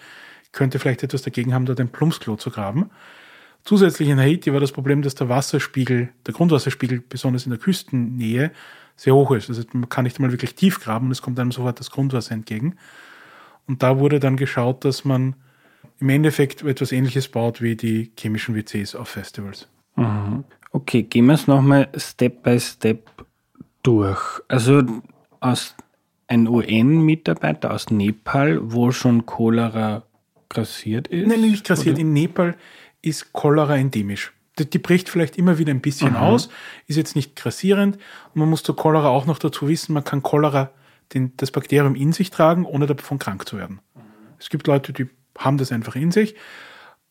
könnte 0.52 0.80
vielleicht 0.80 1.04
etwas 1.04 1.22
dagegen 1.22 1.54
haben, 1.54 1.66
dort 1.66 1.80
ein 1.80 1.90
Plumpsklo 1.90 2.36
zu 2.38 2.50
graben. 2.50 2.90
Zusätzlich 3.64 4.10
in 4.10 4.20
Haiti 4.20 4.54
war 4.54 4.60
das 4.60 4.72
Problem, 4.72 5.02
dass 5.02 5.16
der 5.16 5.28
Wasserspiegel, 5.28 6.10
der 6.26 6.34
Grundwasserspiegel, 6.34 7.04
besonders 7.08 7.46
in 7.46 7.50
der 7.50 7.60
Küstennähe, 7.60 8.52
sehr 8.96 9.16
hoch 9.16 9.32
ist. 9.32 9.50
Also 9.50 9.64
man 9.74 9.90
kann 9.90 10.04
nicht 10.04 10.18
einmal 10.18 10.32
wirklich 10.32 10.56
tief 10.56 10.80
graben 10.80 11.08
und 11.08 11.12
es 11.12 11.22
kommt 11.22 11.40
einem 11.40 11.52
sofort 11.52 11.80
das 11.80 11.92
Grundwasser 11.92 12.34
entgegen. 12.34 12.78
Und 13.68 13.84
da 13.84 14.00
wurde 14.00 14.20
dann 14.20 14.38
geschaut, 14.38 14.86
dass 14.86 15.04
man 15.04 15.36
im 16.00 16.10
Endeffekt 16.10 16.62
etwas 16.64 16.92
Ähnliches 16.92 17.28
baut 17.28 17.62
wie 17.62 17.76
die 17.76 18.12
chemischen 18.18 18.56
WCs 18.56 18.96
auf 18.96 19.10
Festivals. 19.10 19.68
Mhm. 19.96 20.44
Okay, 20.72 21.04
gehen 21.04 21.26
wir 21.26 21.34
es 21.34 21.48
nochmal 21.48 21.90
Step 21.98 22.44
by 22.44 22.60
Step 22.60 23.10
durch. 23.82 24.42
Also 24.48 24.84
aus 25.40 25.76
ein 26.28 26.48
UN-Mitarbeiter 26.48 27.72
aus 27.72 27.90
Nepal, 27.90 28.60
wo 28.62 28.92
schon 28.92 29.26
Cholera 29.26 30.04
grassiert 30.50 31.08
ist? 31.08 31.28
Nein, 31.28 31.42
nicht 31.42 31.66
grassiert. 31.66 31.96
Oder? 31.96 32.02
In 32.02 32.14
Nepal 32.14 32.56
ist 33.02 33.34
Cholera 33.34 33.78
endemisch. 33.78 34.34
Die, 34.58 34.70
die 34.70 34.80
bricht 34.80 35.10
vielleicht 35.10 35.38
immer 35.38 35.58
wieder 35.58 35.72
ein 35.72 35.82
bisschen 35.82 36.12
mhm. 36.12 36.18
aus, 36.18 36.50
ist 36.88 36.96
jetzt 36.96 37.16
nicht 37.16 37.36
grassierend. 37.36 37.98
Und 38.34 38.40
man 38.40 38.50
muss 38.50 38.64
zur 38.64 38.76
Cholera 38.76 39.10
auch 39.10 39.26
noch 39.26 39.38
dazu 39.38 39.68
wissen, 39.68 39.94
man 39.94 40.04
kann 40.04 40.24
Cholera, 40.24 40.72
den, 41.14 41.34
das 41.38 41.52
Bakterium 41.52 41.96
in 41.96 42.14
sich 42.14 42.32
tragen, 42.32 42.66
ohne 42.66 42.88
davon 42.88 43.20
krank 43.20 43.48
zu 43.48 43.58
werden. 43.58 43.80
Mhm. 43.94 44.02
Es 44.40 44.50
gibt 44.50 44.68
Leute, 44.68 44.94
die 44.94 45.08
haben 45.38 45.58
das 45.58 45.72
einfach 45.72 45.96
in 45.96 46.12
sich. 46.12 46.36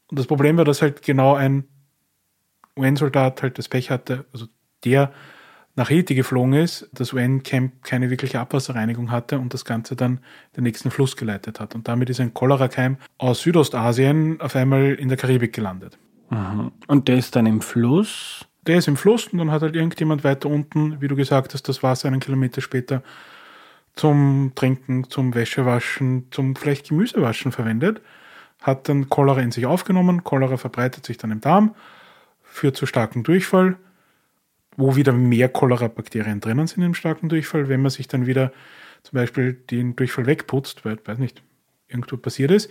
Und 0.09 0.19
das 0.19 0.27
Problem 0.27 0.57
war, 0.57 0.65
dass 0.65 0.83
halt 0.83 1.03
genau 1.03 1.35
ein 1.35 1.65
UN-Soldat 2.77 3.43
halt 3.43 3.59
das 3.59 3.69
Pech 3.69 3.91
hatte, 3.91 4.25
also 4.33 4.47
der 4.85 5.13
nach 5.77 5.91
Haiti 5.91 6.15
geflogen 6.15 6.55
ist, 6.55 6.89
das 6.93 7.13
UN-Camp 7.13 7.83
keine 7.83 8.11
wirkliche 8.11 8.39
Abwasserreinigung 8.39 9.11
hatte 9.11 9.39
und 9.39 9.55
das 9.55 9.65
Ganze 9.65 9.97
dann 9.97 10.21
den 10.57 10.65
nächsten 10.65 10.91
Fluss 10.91 11.17
geleitet 11.17 11.59
hat. 11.59 11.75
Und 11.75 11.89
damit 11.89 12.11
ist 12.11 12.21
ein 12.21 12.33
Cholera-Keim 12.33 12.97
aus 13.19 13.41
Südostasien 13.41 14.41
auf 14.41 14.55
einmal 14.55 14.95
in 14.95 15.09
der 15.09 15.17
Karibik 15.17 15.53
gelandet. 15.53 15.99
Mhm. 16.31 16.71
Und 16.87 17.09
der 17.09 17.17
ist 17.17 17.35
dann 17.35 17.47
im 17.47 17.61
Fluss? 17.61 18.47
Der 18.67 18.79
ist 18.79 18.89
im 18.89 18.97
Fluss 18.97 19.27
und 19.29 19.39
dann 19.39 19.51
hat 19.51 19.63
halt 19.63 19.75
irgendjemand 19.75 20.25
weiter 20.25 20.49
unten, 20.49 21.01
wie 21.01 21.09
du 21.09 21.17
gesagt 21.17 21.55
hast, 21.55 21.69
das 21.69 21.83
Wasser 21.83 22.09
einen 22.09 22.21
Kilometer 22.21 22.61
später 22.61 23.03
zum 23.95 24.53
Trinken, 24.55 25.11
zum 25.11 25.35
Wäschewaschen, 25.35 26.29
zum 26.31 26.57
vielleicht 26.57 26.89
Gemüsewaschen 26.89 27.53
verwendet, 27.53 28.01
hat 28.63 28.89
dann 28.89 29.09
Cholera 29.09 29.41
in 29.41 29.53
sich 29.53 29.67
aufgenommen, 29.67 30.25
Cholera 30.25 30.57
verbreitet 30.57 31.05
sich 31.05 31.19
dann 31.19 31.31
im 31.31 31.41
Darm, 31.41 31.75
führt 32.43 32.77
zu 32.77 32.87
starkem 32.87 33.23
Durchfall, 33.23 33.77
wo 34.77 34.97
wieder 34.97 35.13
mehr 35.13 35.49
Cholera-Bakterien 35.49 36.41
drinnen 36.41 36.67
sind 36.67 36.83
im 36.83 36.95
starken 36.95 37.29
Durchfall. 37.29 37.69
Wenn 37.69 37.83
man 37.83 37.91
sich 37.91 38.09
dann 38.09 38.27
wieder 38.27 38.53
zum 39.03 39.17
Beispiel 39.17 39.53
den 39.53 39.97
Durchfall 39.97 40.27
wegputzt, 40.27 40.85
weil, 40.85 40.99
weiß 41.05 41.19
nicht, 41.19 41.43
irgendwo 41.89 42.17
passiert 42.17 42.51
ist 42.51 42.71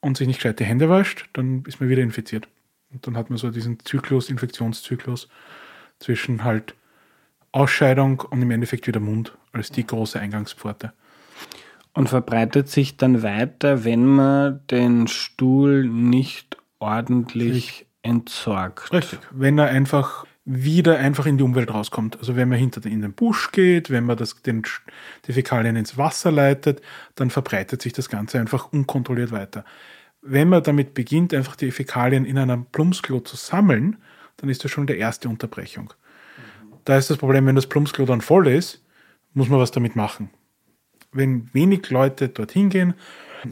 und 0.00 0.16
sich 0.16 0.26
nicht 0.26 0.38
gescheit 0.38 0.60
die 0.60 0.64
Hände 0.64 0.88
wascht, 0.88 1.28
dann 1.32 1.62
ist 1.66 1.80
man 1.80 1.88
wieder 1.88 2.02
infiziert. 2.02 2.48
Und 2.92 3.06
dann 3.06 3.16
hat 3.16 3.30
man 3.30 3.38
so 3.38 3.50
diesen 3.50 3.80
Zyklus, 3.80 4.30
Infektionszyklus 4.30 5.28
zwischen 5.98 6.44
halt 6.44 6.74
Ausscheidung 7.52 8.20
und 8.20 8.42
im 8.42 8.50
Endeffekt 8.50 8.86
wieder 8.86 9.00
Mund 9.00 9.36
als 9.52 9.70
die 9.70 9.86
große 9.86 10.18
Eingangspforte. 10.18 10.92
Und 11.92 12.08
verbreitet 12.08 12.68
sich 12.68 12.96
dann 12.96 13.22
weiter, 13.22 13.84
wenn 13.84 14.04
man 14.04 14.60
den 14.68 15.06
Stuhl 15.06 15.84
nicht 15.86 16.56
ordentlich 16.80 17.86
entsorgt. 18.02 18.92
Richtig. 18.92 19.20
Wenn 19.30 19.58
er 19.58 19.68
einfach 19.68 20.26
wieder 20.44 20.98
einfach 20.98 21.24
in 21.26 21.38
die 21.38 21.44
Umwelt 21.44 21.72
rauskommt. 21.72 22.18
Also 22.18 22.36
wenn 22.36 22.48
man 22.48 22.58
hinter 22.58 22.80
den, 22.80 22.92
in 22.92 23.00
den 23.00 23.14
Busch 23.14 23.50
geht, 23.50 23.90
wenn 23.90 24.04
man 24.04 24.16
das, 24.16 24.42
den, 24.42 24.62
die 25.26 25.32
Fäkalien 25.32 25.76
ins 25.76 25.96
Wasser 25.96 26.30
leitet, 26.30 26.82
dann 27.14 27.30
verbreitet 27.30 27.80
sich 27.80 27.94
das 27.94 28.10
Ganze 28.10 28.38
einfach 28.38 28.72
unkontrolliert 28.72 29.32
weiter. 29.32 29.64
Wenn 30.20 30.48
man 30.48 30.62
damit 30.62 30.94
beginnt, 30.94 31.32
einfach 31.32 31.56
die 31.56 31.70
Fäkalien 31.70 32.24
in 32.24 32.38
einem 32.38 32.66
Plumpsklo 32.66 33.20
zu 33.20 33.36
sammeln, 33.36 33.96
dann 34.36 34.50
ist 34.50 34.64
das 34.64 34.70
schon 34.70 34.86
die 34.86 34.96
erste 34.96 35.28
Unterbrechung. 35.28 35.92
Da 36.84 36.98
ist 36.98 37.08
das 37.08 37.16
Problem, 37.16 37.46
wenn 37.46 37.56
das 37.56 37.66
Plumpsklo 37.66 38.04
dann 38.04 38.20
voll 38.20 38.46
ist, 38.48 38.84
muss 39.32 39.48
man 39.48 39.58
was 39.58 39.70
damit 39.70 39.96
machen. 39.96 40.30
Wenn 41.12 41.52
wenig 41.54 41.88
Leute 41.90 42.28
dorthin 42.28 42.68
gehen, 42.68 42.94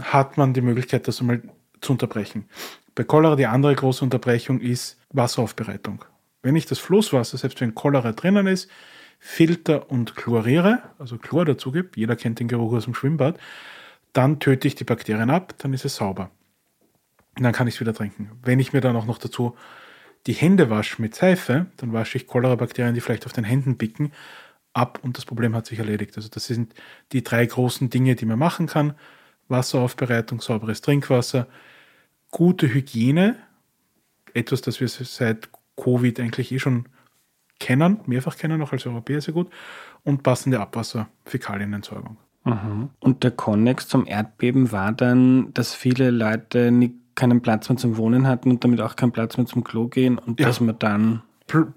hat 0.01 0.37
man 0.37 0.53
die 0.53 0.61
Möglichkeit, 0.61 1.09
das 1.09 1.21
einmal 1.21 1.43
zu 1.81 1.93
unterbrechen. 1.93 2.47
Bei 2.95 3.05
Cholera 3.05 3.37
die 3.37 3.47
andere 3.47 3.75
große 3.75 4.05
Unterbrechung 4.05 4.61
ist 4.61 4.99
Wasseraufbereitung. 5.11 6.05
Wenn 6.43 6.57
ich 6.57 6.67
das 6.67 6.79
Flusswasser, 6.79 7.39
selbst 7.39 7.61
wenn 7.61 7.75
Cholera 7.75 8.13
drinnen 8.13 8.47
ist, 8.47 8.71
filter 9.19 9.91
und 9.91 10.17
chloriere, 10.17 10.83
also 10.99 11.17
Chlor 11.17 11.45
dazu 11.45 11.71
gebe, 11.71 11.91
jeder 11.95 12.17
kennt 12.17 12.41
den 12.41 12.49
Geruch 12.49 12.73
aus 12.73 12.85
dem 12.85 12.95
Schwimmbad, 12.95 13.39
dann 14.13 14.41
töte 14.41 14.67
ich 14.67 14.75
die 14.75 14.85
Bakterien 14.85 15.31
ab, 15.31 15.55
dann 15.59 15.73
ist 15.73 15.85
es 15.85 15.97
sauber. 15.97 16.31
Und 17.37 17.45
dann 17.45 17.53
kann 17.53 17.69
ich 17.69 17.75
es 17.75 17.81
wieder 17.81 17.95
trinken. 17.95 18.33
Wenn 18.43 18.61
ich 18.61 18.73
mir 18.73 18.81
dann 18.81 18.97
auch 18.97 19.07
noch 19.07 19.19
dazu 19.19 19.57
die 20.27 20.35
Hände 20.35 20.71
wasche 20.71 21.01
mit 21.01 21.15
Seife, 21.15 21.67
dann 21.77 21.93
wasche 21.93 22.19
ich 22.19 22.27
Cholera-Bakterien, 22.27 22.95
die 22.95 23.01
vielleicht 23.01 23.27
auf 23.27 23.33
den 23.33 23.45
Händen 23.45 23.77
bicken, 23.77 24.13
ab 24.73 24.99
und 25.03 25.17
das 25.17 25.25
Problem 25.25 25.55
hat 25.55 25.67
sich 25.67 25.79
erledigt. 25.79 26.17
Also 26.17 26.29
das 26.29 26.47
sind 26.47 26.75
die 27.13 27.23
drei 27.23 27.45
großen 27.45 27.91
Dinge, 27.91 28.15
die 28.15 28.27
man 28.27 28.39
machen 28.39 28.67
kann. 28.67 28.95
Wasseraufbereitung, 29.49 30.41
sauberes 30.41 30.81
Trinkwasser, 30.81 31.47
gute 32.31 32.73
Hygiene, 32.73 33.37
etwas, 34.35 34.63
das 34.63 34.81
wir 34.81 34.89
seit 34.89 35.51
Covid 35.77 36.21
eigentlich 36.21 36.53
eh 36.53 36.59
schon 36.59 36.87
kennen, 37.59 38.01
mehrfach 38.07 38.37
kennen, 38.37 38.61
auch 38.63 38.73
als 38.73 38.87
Europäer 38.87 39.21
sehr 39.21 39.35
gut, 39.35 39.49
und 40.03 40.23
passende 40.23 40.61
Abwasser, 40.61 41.09
Fäkalienentsorgung. 41.25 42.17
Mhm. 42.45 42.91
Und 42.99 43.23
der 43.23 43.31
Konnex 43.31 43.87
zum 43.87 44.07
Erdbeben 44.07 44.73
war 44.73 44.93
dann, 44.93 45.55
dass 45.55 45.75
viele 45.75 46.11
Leute 46.11 46.73
nicht, 46.73 46.95
keinen 47.15 47.43
Platz 47.43 47.69
mehr 47.69 47.77
zum 47.77 47.99
Wohnen 47.99 48.27
hatten 48.27 48.51
und 48.51 48.65
damit 48.65 48.81
auch 48.81 48.97
keinen 48.97 49.13
Platz 49.13 49.37
mehr 49.37 49.47
zum 49.47 49.63
Klo 49.63 49.87
gehen 49.87 50.17
und 50.19 50.41
ja. 50.41 50.47
dass 50.47 50.61
man 50.61 50.79
dann. 50.79 51.23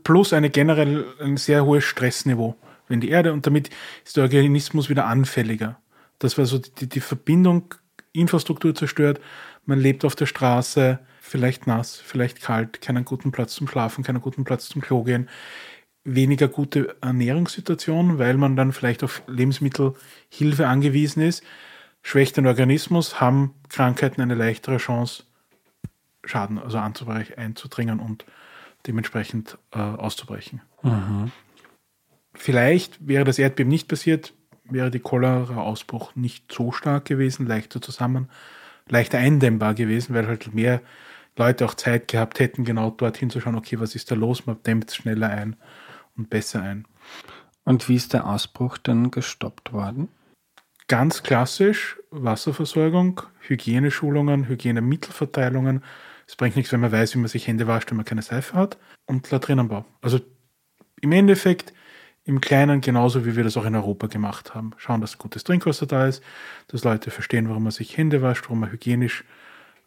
Plus 0.04 0.32
eine 0.32 0.50
generell 0.50 1.06
ein 1.20 1.36
sehr 1.36 1.66
hohes 1.66 1.84
Stressniveau, 1.84 2.56
wenn 2.88 3.02
die 3.02 3.10
Erde 3.10 3.34
und 3.34 3.46
damit 3.46 3.70
ist 4.06 4.16
der 4.16 4.24
Organismus 4.24 4.90
wieder 4.90 5.06
anfälliger. 5.08 5.78
Das 6.20 6.38
war 6.38 6.46
so 6.46 6.60
die, 6.60 6.88
die 6.88 7.02
Verbindung, 7.02 7.74
Infrastruktur 8.14 8.74
zerstört, 8.74 9.20
man 9.66 9.80
lebt 9.80 10.06
auf 10.06 10.16
der 10.16 10.28
Straße, 10.28 11.00
vielleicht 11.28 11.66
nass, 11.66 11.96
vielleicht 11.96 12.42
kalt, 12.42 12.82
keinen 12.82 13.04
guten 13.04 13.32
Platz 13.32 13.56
zum 13.56 13.68
Schlafen, 13.68 14.04
keinen 14.04 14.22
guten 14.22 14.44
Platz 14.44 14.70
zum 14.70 14.82
Klo 14.82 15.04
gehen, 15.04 15.28
weniger 16.04 16.48
gute 16.48 16.96
Ernährungssituation, 17.02 18.20
weil 18.20 18.38
man 18.38 18.56
dann 18.56 18.72
vielleicht 18.72 19.04
auf 19.04 19.24
Lebensmittelhilfe 19.26 20.68
angewiesen 20.68 21.24
ist, 21.24 21.44
schwächt 22.04 22.38
den 22.38 22.46
Organismus, 22.46 23.20
haben 23.20 23.56
Krankheiten 23.70 24.22
eine 24.22 24.36
leichtere 24.36 24.78
Chance, 24.78 25.24
Schaden 26.24 26.60
also 26.60 26.78
anzubrechen, 26.78 27.38
einzudringen 27.38 28.00
und 28.00 28.26
dementsprechend 28.86 29.58
äh, 29.72 29.80
auszubrechen. 29.80 30.62
Mhm. 30.84 31.32
Vielleicht 32.36 33.08
wäre 33.08 33.24
das 33.24 33.40
Erdbeben 33.40 33.72
nicht 33.72 33.88
passiert, 33.88 34.34
wäre 34.66 34.92
die 34.92 35.00
Cholera-Ausbruch 35.00 36.16
nicht 36.16 36.52
so 36.52 36.72
stark 36.72 37.06
gewesen, 37.06 37.48
leichter 37.48 37.82
zusammen, 37.82 38.30
leichter 38.88 39.18
eindämmbar 39.18 39.74
gewesen, 39.74 40.14
weil 40.14 40.28
halt 40.28 40.54
mehr 40.54 40.82
Leute 41.38 41.66
auch 41.66 41.74
Zeit 41.74 42.08
gehabt 42.08 42.40
hätten, 42.40 42.64
genau 42.64 42.92
dorthin 42.92 43.30
zu 43.30 43.42
schauen, 43.42 43.56
okay, 43.56 43.80
was 43.80 43.96
ist 43.96 44.12
da 44.12 44.16
los? 44.16 44.46
Man 44.46 44.62
dämmt 44.64 44.92
schneller 44.92 45.30
ein 45.30 45.56
und 46.16 46.30
besser 46.30 46.62
ein. 46.62 46.88
Und 47.64 47.90
wie 47.90 47.96
ist 47.96 48.14
der 48.14 48.28
Ausbruch 48.28 48.78
dann 48.78 49.12
gestoppt 49.12 49.74
worden? 49.74 50.10
Ganz 50.88 51.24
klassisch 51.24 51.98
Wasserversorgung, 52.12 53.22
Hygieneschulungen, 53.40 54.48
Hygienemittelverteilungen. 54.48 55.84
Es 56.28 56.36
bringt 56.36 56.56
nichts, 56.56 56.72
wenn 56.72 56.80
man 56.80 56.92
weiß, 56.92 57.16
wie 57.16 57.20
man 57.20 57.28
sich 57.28 57.48
Hände 57.48 57.68
wascht, 57.68 57.90
wenn 57.90 57.98
man 57.98 58.06
keine 58.06 58.22
Seife 58.22 58.54
hat. 58.54 58.78
Und 59.06 59.30
Latrinenbau. 59.32 59.86
Also 60.02 60.20
im 61.02 61.12
Endeffekt 61.12 61.74
im 62.24 62.42
Kleinen 62.42 62.82
genauso, 62.82 63.26
wie 63.26 63.36
wir 63.36 63.44
das 63.44 63.58
auch 63.58 63.66
in 63.66 63.76
Europa 63.76 64.08
gemacht 64.08 64.56
haben. 64.56 64.72
Schauen, 64.78 65.02
dass 65.02 65.18
gutes 65.18 65.44
Trinkwasser 65.44 65.86
da 65.86 66.08
ist, 66.08 66.24
dass 66.68 66.84
Leute 66.84 67.12
verstehen, 67.12 67.50
warum 67.50 67.64
man 67.64 67.72
sich 67.72 67.98
Hände 67.98 68.22
wascht, 68.22 68.46
warum 68.46 68.62
man 68.62 68.72
hygienisch 68.72 69.24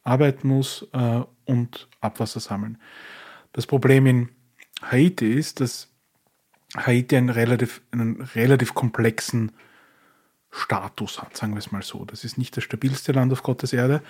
arbeiten 0.09 0.49
muss 0.49 0.87
äh, 0.93 1.23
und 1.45 1.89
Abwasser 2.01 2.41
sammeln. 2.41 2.79
Das 3.53 3.67
Problem 3.67 4.07
in 4.07 4.29
Haiti 4.83 5.33
ist, 5.33 5.61
dass 5.61 5.89
Haiti 6.77 7.17
einen 7.17 7.31
relativ, 7.31 7.83
einen 7.91 8.23
relativ 8.23 8.75
komplexen 8.75 9.53
Status 10.51 11.21
hat, 11.21 11.37
sagen 11.37 11.53
wir 11.53 11.59
es 11.59 11.73
mal 11.73 11.83
so. 11.83 12.05
Das 12.05 12.25
ist 12.25 12.39
nicht 12.39 12.57
das 12.57 12.65
stabilste 12.65 13.13
Land 13.13 13.33
auf 13.33 13.43
Gottes 13.43 13.73
Erde 13.73 14.03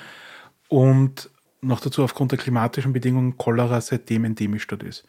und 0.69 1.31
noch 1.61 1.81
dazu 1.81 2.05
aufgrund 2.05 2.33
der 2.33 2.39
klimatischen 2.39 2.93
Bedingungen 2.93 3.37
Cholera 3.37 3.81
seitdem 3.81 4.25
endemisch 4.25 4.67
dort 4.67 4.83
ist. 4.83 5.05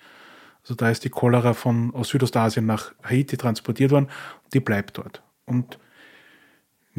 Also 0.61 0.75
da 0.75 0.89
ist 0.89 1.03
die 1.03 1.09
Cholera 1.09 1.53
von 1.53 1.93
aus 1.93 2.09
Südostasien 2.09 2.65
nach 2.65 2.93
Haiti 3.03 3.37
transportiert 3.37 3.91
worden 3.91 4.09
und 4.43 4.53
die 4.53 4.59
bleibt 4.59 4.97
dort. 4.97 5.21
Und 5.45 5.79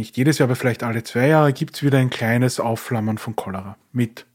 nicht 0.00 0.16
jedes 0.16 0.38
Jahr, 0.38 0.48
aber 0.48 0.56
vielleicht 0.56 0.82
alle 0.82 1.04
zwei 1.04 1.28
Jahre 1.28 1.52
gibt 1.52 1.76
es 1.76 1.82
wieder 1.82 1.98
ein 1.98 2.10
kleines 2.10 2.58
Aufflammern 2.58 3.18
von 3.18 3.36
Cholera 3.36 3.76
mit 3.92 4.26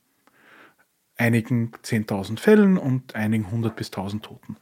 einigen 1.17 1.72
10.000 1.84 2.39
Fällen 2.39 2.77
und 2.77 3.15
einigen 3.15 3.45
100 3.45 3.75
bis 3.75 3.91
1.000 3.91 4.22
Toten. 4.22 4.57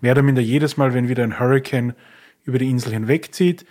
Mehr 0.00 0.12
oder 0.12 0.22
minder 0.22 0.42
jedes 0.42 0.76
Mal, 0.76 0.94
wenn 0.94 1.08
wieder 1.08 1.24
ein 1.24 1.38
Hurricane 1.38 1.94
über 2.44 2.58
die 2.58 2.70
Insel 2.70 2.92
hinwegzieht, 2.92 3.66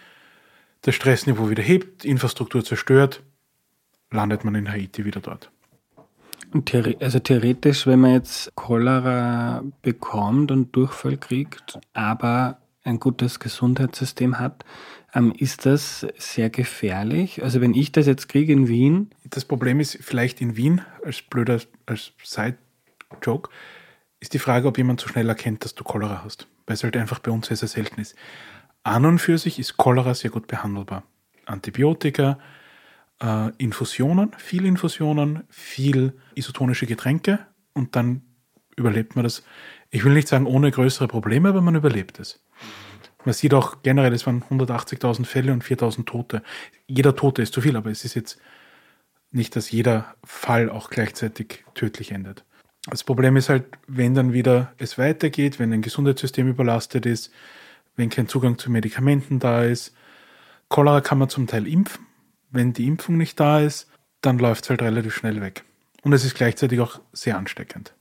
das 0.82 0.96
Stressniveau 0.96 1.50
wieder 1.50 1.64
hebt, 1.64 2.06
Infrastruktur 2.06 2.64
zerstört, 2.64 3.24
landet 4.12 4.44
man 4.44 4.56
in 4.56 4.72
Haiti 4.72 5.06
wieder 5.06 5.22
dort. 5.22 5.50
Also 7.02 7.20
theoretisch, 7.20 7.88
wenn 7.88 8.00
man 8.00 8.14
jetzt 8.14 8.56
Cholera 8.56 9.64
bekommt 9.82 10.52
und 10.52 10.74
Durchfall 10.76 11.18
kriegt, 11.18 11.80
aber 11.94 12.60
ein 12.86 13.00
gutes 13.00 13.40
Gesundheitssystem 13.40 14.40
hat, 14.40 14.64
ähm, 15.14 15.34
ist 15.38 15.66
das 15.66 16.08
sehr 16.18 16.50
gefährlich? 16.50 17.44
Also 17.44 17.62
wenn 17.62 17.74
ich 17.74 17.92
das 17.92 18.06
jetzt 18.06 18.30
kriege 18.30 18.54
in 18.54 18.68
Wien. 18.68 19.10
Das 19.26 19.46
Problem 19.46 19.80
ist 19.80 19.98
vielleicht 20.02 20.40
in 20.42 20.56
Wien, 20.56 20.82
als 21.04 21.22
blöder, 21.22 21.60
als 21.86 22.14
Side-Joke, 22.24 23.50
ist 24.20 24.34
die 24.34 24.40
Frage, 24.40 24.68
ob 24.68 24.78
jemand 24.78 25.02
so 25.02 25.08
schnell 25.08 25.28
erkennt, 25.28 25.66
dass 25.66 25.76
du 25.76 25.84
Cholera 25.84 26.24
hast. 26.24 26.48
Weil 26.66 26.76
es 26.76 26.84
halt 26.84 26.96
einfach 26.96 27.20
bei 27.20 27.32
uns 27.32 27.48
sehr, 27.48 27.58
sehr 27.58 27.70
selten 27.70 28.00
ist. 28.00 28.16
An 28.84 29.06
und 29.06 29.20
für 29.20 29.38
sich 29.38 29.60
ist 29.60 29.78
Cholera 29.78 30.14
sehr 30.14 30.30
gut 30.30 30.48
behandelbar. 30.48 31.04
Antibiotika, 31.46 32.40
äh, 33.22 33.52
Infusionen, 33.58 34.32
viel 34.38 34.66
Infusionen, 34.66 35.44
viel 35.50 36.14
isotonische 36.36 36.86
Getränke, 36.86 37.46
und 37.76 37.96
dann 37.96 38.22
überlebt 38.76 39.16
man 39.16 39.24
das. 39.24 39.44
Ich 39.96 40.04
will 40.04 40.12
nicht 40.12 40.28
sagen 40.28 40.46
ohne 40.46 40.72
größere 40.72 41.08
Probleme, 41.08 41.48
aber 41.48 41.62
man 41.62 41.76
überlebt 41.76 42.20
es. 42.20 42.42
Man 43.24 43.34
sieht 43.34 43.54
auch 43.54 43.78
generell, 43.82 44.12
es 44.12 44.26
waren 44.26 44.44
180.000 44.44 45.26
Fälle 45.26 45.54
und 45.54 45.64
4.000 45.64 46.04
Tote. 46.04 46.44
Jeder 46.86 47.16
Tote 47.16 47.42
ist 47.42 47.54
zu 47.54 47.62
viel, 47.62 47.78
aber 47.78 47.92
es 47.92 48.04
ist 48.04 48.14
jetzt 48.14 48.38
nicht, 49.32 49.56
dass 49.56 49.72
jeder 49.72 50.14
Fall 50.26 50.70
auch 50.70 50.90
gleichzeitig 50.90 51.64
tödlich 51.76 52.12
endet. 52.12 52.44
Das 52.90 53.06
Problem 53.06 53.38
ist 53.38 53.48
halt, 53.48 53.64
wenn 53.88 54.14
dann 54.14 54.34
wieder 54.34 54.74
es 54.80 54.98
weitergeht, 54.98 55.60
wenn 55.60 55.72
ein 55.72 55.82
Gesundheitssystem 55.82 56.50
überlastet 56.50 57.06
ist, 57.06 57.32
wenn 57.96 58.10
kein 58.10 58.28
Zugang 58.28 58.58
zu 58.58 58.70
Medikamenten 58.70 59.40
da 59.40 59.64
ist. 59.64 59.96
Cholera 60.68 61.00
kann 61.00 61.20
man 61.20 61.30
zum 61.30 61.48
Teil 61.48 61.68
impfen. 61.68 62.06
Wenn 62.52 62.74
die 62.74 62.86
Impfung 62.86 63.16
nicht 63.16 63.40
da 63.40 63.62
ist, 63.62 63.90
dann 64.20 64.40
läuft 64.40 64.66
es 64.66 64.72
halt 64.72 64.82
relativ 64.82 65.16
schnell 65.16 65.40
weg. 65.40 65.64
Und 66.02 66.12
es 66.12 66.26
ist 66.26 66.36
gleichzeitig 66.36 66.82
auch 66.82 67.00
sehr 67.14 67.38
ansteckend. 67.38 67.94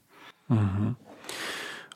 Mhm. 0.49 0.97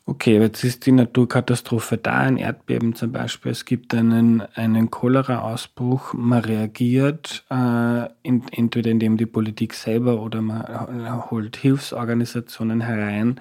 Okay, 0.08 0.38
jetzt 0.38 0.64
ist 0.64 0.86
die 0.86 0.92
Naturkatastrophe 0.92 1.98
da, 1.98 2.20
ein 2.20 2.38
Erdbeben 2.38 2.94
zum 2.94 3.12
Beispiel. 3.12 3.52
Es 3.52 3.66
gibt 3.66 3.92
einen, 3.92 4.40
einen 4.54 4.90
Cholera-Ausbruch. 4.90 6.14
Man 6.14 6.42
reagiert 6.42 7.44
äh, 7.50 8.08
in, 8.22 8.42
entweder 8.50 8.90
indem 8.90 9.18
die 9.18 9.26
Politik 9.26 9.74
selber 9.74 10.22
oder 10.22 10.40
man 10.40 11.30
holt 11.30 11.58
Hilfsorganisationen 11.58 12.80
herein 12.80 13.38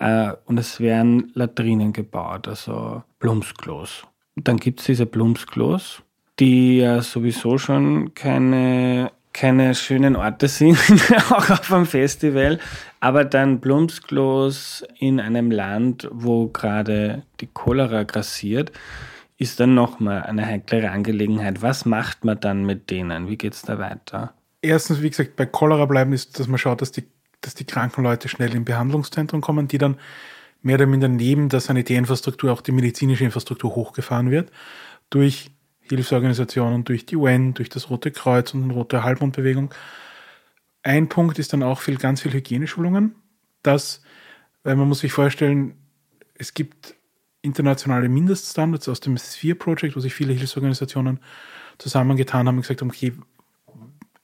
äh, 0.00 0.34
und 0.44 0.58
es 0.58 0.80
werden 0.80 1.30
Latrinen 1.32 1.94
gebaut, 1.94 2.46
also 2.46 3.02
Plumpsklos. 3.18 4.02
Dann 4.36 4.58
gibt 4.58 4.80
es 4.80 4.86
diese 4.86 5.06
Plumpsklos, 5.06 6.02
die 6.38 6.80
ja 6.80 7.00
sowieso 7.00 7.56
schon 7.56 8.12
keine 8.12 9.12
keine 9.32 9.74
schönen 9.74 10.16
Orte 10.16 10.48
sind, 10.48 10.78
auch 11.30 11.50
auf 11.50 11.72
einem 11.72 11.86
Festival, 11.86 12.58
aber 13.00 13.24
dann 13.24 13.60
Plumpsklos 13.60 14.84
in 14.98 15.20
einem 15.20 15.50
Land, 15.50 16.08
wo 16.12 16.48
gerade 16.48 17.22
die 17.40 17.46
Cholera 17.46 18.02
grassiert, 18.02 18.72
ist 19.38 19.58
dann 19.58 19.74
nochmal 19.74 20.22
eine 20.22 20.46
heiklere 20.46 20.90
Angelegenheit. 20.90 21.62
Was 21.62 21.84
macht 21.84 22.24
man 22.24 22.38
dann 22.38 22.64
mit 22.64 22.90
denen? 22.90 23.28
Wie 23.28 23.36
geht 23.36 23.54
es 23.54 23.62
da 23.62 23.78
weiter? 23.78 24.34
Erstens, 24.60 25.02
wie 25.02 25.10
gesagt, 25.10 25.34
bei 25.36 25.46
Cholera 25.46 25.86
bleiben 25.86 26.12
ist, 26.12 26.38
dass 26.38 26.46
man 26.46 26.58
schaut, 26.58 26.80
dass 26.80 26.92
die, 26.92 27.04
dass 27.40 27.54
die 27.54 27.64
kranken 27.64 28.04
Leute 28.04 28.28
schnell 28.28 28.54
in 28.54 28.64
Behandlungszentren 28.64 29.40
kommen, 29.40 29.66
die 29.66 29.78
dann 29.78 29.96
mehr 30.62 30.76
oder 30.76 30.86
minder 30.86 31.08
neben 31.08 31.48
der 31.48 31.60
Sanitärinfrastruktur 31.60 32.52
auch 32.52 32.60
die 32.60 32.72
medizinische 32.72 33.24
Infrastruktur 33.24 33.74
hochgefahren 33.74 34.30
wird 34.30 34.50
durch 35.10 35.50
Hilfsorganisationen, 35.96 36.84
durch 36.84 37.06
die 37.06 37.16
UN, 37.16 37.54
durch 37.54 37.68
das 37.68 37.90
Rote 37.90 38.10
Kreuz 38.10 38.54
und 38.54 38.68
die 38.68 38.74
Rote 38.74 39.02
Halbmondbewegung. 39.02 39.72
Ein 40.82 41.08
Punkt 41.08 41.38
ist 41.38 41.52
dann 41.52 41.62
auch 41.62 41.80
viel, 41.80 41.96
ganz 41.96 42.22
viel 42.22 42.32
Hygieneschulungen, 42.32 43.14
dass, 43.62 44.02
weil 44.62 44.76
man 44.76 44.88
muss 44.88 45.00
sich 45.00 45.12
vorstellen, 45.12 45.74
es 46.34 46.54
gibt 46.54 46.94
internationale 47.42 48.08
Mindeststandards 48.08 48.88
aus 48.88 49.00
dem 49.00 49.18
Sphere 49.18 49.54
Project, 49.54 49.96
wo 49.96 50.00
sich 50.00 50.14
viele 50.14 50.32
Hilfsorganisationen 50.32 51.20
zusammengetan 51.78 52.48
haben 52.48 52.56
und 52.56 52.62
gesagt 52.62 52.80
haben, 52.80 52.90
okay, 52.90 53.12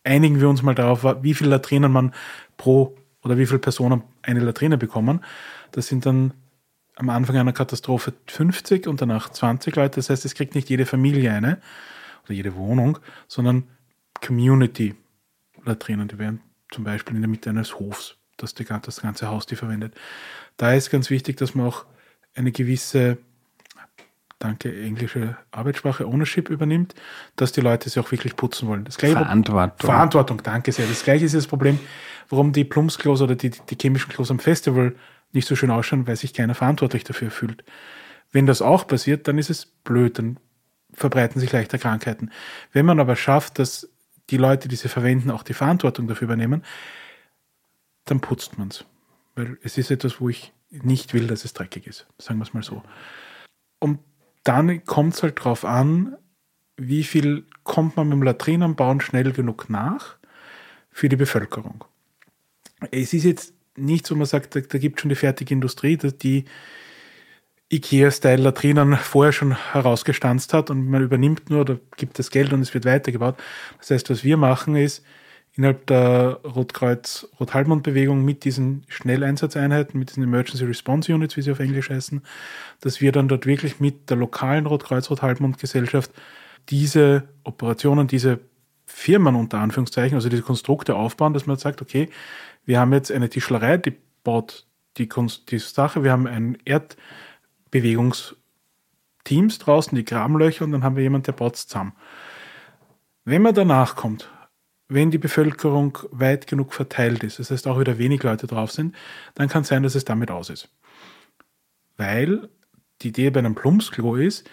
einigen 0.04 0.40
wir 0.40 0.48
uns 0.48 0.62
mal 0.62 0.74
darauf, 0.74 1.04
wie 1.22 1.34
viele 1.34 1.50
Latrinen 1.50 1.92
man 1.92 2.14
pro 2.56 2.96
oder 3.22 3.36
wie 3.36 3.46
viele 3.46 3.58
Personen 3.58 4.02
eine 4.22 4.40
Latrine 4.40 4.78
bekommen. 4.78 5.20
Das 5.72 5.88
sind 5.88 6.06
dann 6.06 6.32
am 6.98 7.10
Anfang 7.10 7.36
einer 7.36 7.52
Katastrophe 7.52 8.12
50 8.26 8.88
und 8.88 9.00
danach 9.00 9.30
20 9.30 9.74
Leute. 9.76 9.96
Das 9.96 10.10
heißt, 10.10 10.24
es 10.24 10.34
kriegt 10.34 10.54
nicht 10.54 10.68
jede 10.68 10.84
Familie 10.84 11.32
eine 11.32 11.60
oder 12.24 12.34
jede 12.34 12.56
Wohnung, 12.56 12.98
sondern 13.28 13.64
Community-Latrinen. 14.20 16.08
Die 16.08 16.18
werden 16.18 16.40
zum 16.72 16.82
Beispiel 16.84 17.14
in 17.14 17.22
der 17.22 17.28
Mitte 17.30 17.50
eines 17.50 17.78
Hofs, 17.78 18.16
dass 18.36 18.54
die, 18.54 18.64
das 18.64 19.00
ganze 19.00 19.28
Haus 19.28 19.46
die 19.46 19.54
verwendet. 19.54 19.94
Da 20.56 20.74
ist 20.74 20.90
ganz 20.90 21.08
wichtig, 21.08 21.36
dass 21.36 21.54
man 21.54 21.66
auch 21.66 21.86
eine 22.34 22.50
gewisse, 22.50 23.18
danke, 24.40 24.82
englische 24.82 25.36
Arbeitssprache, 25.52 26.04
Ownership 26.04 26.50
übernimmt, 26.50 26.96
dass 27.36 27.52
die 27.52 27.60
Leute 27.60 27.88
sich 27.88 28.02
auch 28.02 28.10
wirklich 28.10 28.34
putzen 28.34 28.66
wollen. 28.66 28.84
Das 28.84 28.98
gleiche, 28.98 29.14
Verantwortung. 29.14 29.86
Verantwortung, 29.86 30.42
danke 30.42 30.72
sehr. 30.72 30.86
Das 30.88 31.04
gleiche 31.04 31.26
ist 31.26 31.36
das 31.36 31.46
Problem, 31.46 31.78
warum 32.28 32.52
die 32.52 32.64
Plumpsklos 32.64 33.22
oder 33.22 33.36
die, 33.36 33.50
die 33.50 33.78
chemischen 33.80 34.12
Klos 34.12 34.32
am 34.32 34.40
Festival 34.40 34.96
nicht 35.32 35.48
so 35.48 35.56
schön 35.56 35.70
ausschauen, 35.70 36.06
weil 36.06 36.16
sich 36.16 36.34
keiner 36.34 36.54
verantwortlich 36.54 37.04
dafür 37.04 37.30
fühlt. 37.30 37.64
Wenn 38.30 38.46
das 38.46 38.62
auch 38.62 38.86
passiert, 38.86 39.28
dann 39.28 39.38
ist 39.38 39.50
es 39.50 39.66
blöd, 39.66 40.18
dann 40.18 40.38
verbreiten 40.92 41.40
sich 41.40 41.52
leichter 41.52 41.78
Krankheiten. 41.78 42.30
Wenn 42.72 42.86
man 42.86 43.00
aber 43.00 43.16
schafft, 43.16 43.58
dass 43.58 43.88
die 44.30 44.36
Leute, 44.36 44.68
die 44.68 44.76
sie 44.76 44.88
verwenden, 44.88 45.30
auch 45.30 45.42
die 45.42 45.54
Verantwortung 45.54 46.06
dafür 46.06 46.26
übernehmen, 46.26 46.64
dann 48.04 48.20
putzt 48.20 48.58
man 48.58 48.68
es. 48.68 48.84
Weil 49.34 49.58
es 49.62 49.78
ist 49.78 49.90
etwas, 49.90 50.20
wo 50.20 50.28
ich 50.28 50.52
nicht 50.70 51.14
will, 51.14 51.26
dass 51.26 51.44
es 51.44 51.54
dreckig 51.54 51.86
ist. 51.86 52.06
Sagen 52.18 52.38
wir 52.38 52.44
es 52.44 52.54
mal 52.54 52.62
so. 52.62 52.82
Und 53.78 54.00
dann 54.44 54.84
kommt 54.84 55.14
es 55.14 55.22
halt 55.22 55.38
darauf 55.38 55.64
an, 55.64 56.16
wie 56.76 57.04
viel 57.04 57.46
kommt 57.64 57.96
man 57.96 58.08
mit 58.08 58.16
dem 58.16 58.22
Latrinenbauen 58.22 59.00
schnell 59.00 59.32
genug 59.32 59.68
nach 59.68 60.16
für 60.90 61.08
die 61.08 61.16
Bevölkerung. 61.16 61.84
Es 62.90 63.12
ist 63.12 63.24
jetzt 63.24 63.54
nichts, 63.80 64.10
wo 64.10 64.14
man 64.14 64.26
sagt, 64.26 64.56
da, 64.56 64.60
da 64.60 64.78
gibt 64.78 65.00
schon 65.00 65.08
die 65.08 65.14
fertige 65.14 65.54
Industrie, 65.54 65.96
die 65.96 66.44
IKEA-Style-Latrinen 67.70 68.96
vorher 68.96 69.32
schon 69.32 69.56
herausgestanzt 69.72 70.54
hat 70.54 70.70
und 70.70 70.88
man 70.88 71.02
übernimmt 71.02 71.50
nur 71.50 71.60
oder 71.60 71.78
gibt 71.96 72.18
das 72.18 72.30
Geld 72.30 72.52
und 72.52 72.62
es 72.62 72.72
wird 72.72 72.86
weitergebaut. 72.86 73.36
Das 73.78 73.90
heißt, 73.90 74.08
was 74.10 74.24
wir 74.24 74.36
machen 74.38 74.74
ist, 74.74 75.04
innerhalb 75.54 75.86
der 75.86 76.40
Rotkreuz-Rothalbmond-Bewegung 76.44 78.24
mit 78.24 78.44
diesen 78.44 78.84
Schnelleinsatzeinheiten, 78.88 79.98
mit 79.98 80.10
diesen 80.10 80.22
Emergency 80.22 80.64
Response 80.64 81.12
Units, 81.12 81.36
wie 81.36 81.42
sie 81.42 81.50
auf 81.50 81.58
Englisch 81.58 81.90
heißen, 81.90 82.22
dass 82.80 83.00
wir 83.00 83.12
dann 83.12 83.28
dort 83.28 83.44
wirklich 83.44 83.80
mit 83.80 84.08
der 84.08 84.16
lokalen 84.16 84.66
Rotkreuz-Rothalbmond-Gesellschaft 84.66 86.12
diese 86.70 87.24
Operationen, 87.44 88.06
diese 88.06 88.40
Firmen 88.86 89.34
unter 89.34 89.58
Anführungszeichen, 89.58 90.14
also 90.14 90.28
diese 90.28 90.42
Konstrukte 90.42 90.94
aufbauen, 90.94 91.34
dass 91.34 91.46
man 91.46 91.58
sagt, 91.58 91.82
okay, 91.82 92.08
wir 92.68 92.78
haben 92.78 92.92
jetzt 92.92 93.10
eine 93.10 93.28
Tischlerei, 93.30 93.78
die 93.78 93.96
baut 94.22 94.66
die, 94.98 95.08
Kunst, 95.08 95.50
die 95.50 95.58
Sache, 95.58 96.04
wir 96.04 96.12
haben 96.12 96.26
ein 96.26 96.58
Erdbewegungsteams 96.66 99.58
draußen, 99.58 99.96
die 99.96 100.04
Grabenlöcher 100.04 100.66
und 100.66 100.72
dann 100.72 100.84
haben 100.84 100.96
wir 100.96 101.02
jemanden, 101.02 101.24
der 101.24 101.32
baut 101.32 101.54
es 101.54 101.66
zusammen. 101.66 101.94
Wenn 103.24 103.40
man 103.40 103.54
danach 103.54 103.96
kommt, 103.96 104.30
wenn 104.86 105.10
die 105.10 105.16
Bevölkerung 105.16 105.98
weit 106.10 106.46
genug 106.46 106.74
verteilt 106.74 107.24
ist, 107.24 107.38
das 107.38 107.50
heißt 107.50 107.66
auch 107.66 107.80
wieder 107.80 107.96
wenig 107.96 108.22
Leute 108.22 108.46
drauf 108.46 108.70
sind, 108.70 108.94
dann 109.34 109.48
kann 109.48 109.62
es 109.62 109.68
sein, 109.68 109.82
dass 109.82 109.94
es 109.94 110.04
damit 110.04 110.30
aus 110.30 110.50
ist. 110.50 110.68
Weil 111.96 112.50
die 113.00 113.08
Idee 113.08 113.30
bei 113.30 113.38
einem 113.38 113.54
Plumpsklo 113.54 114.14
ist, 114.14 114.46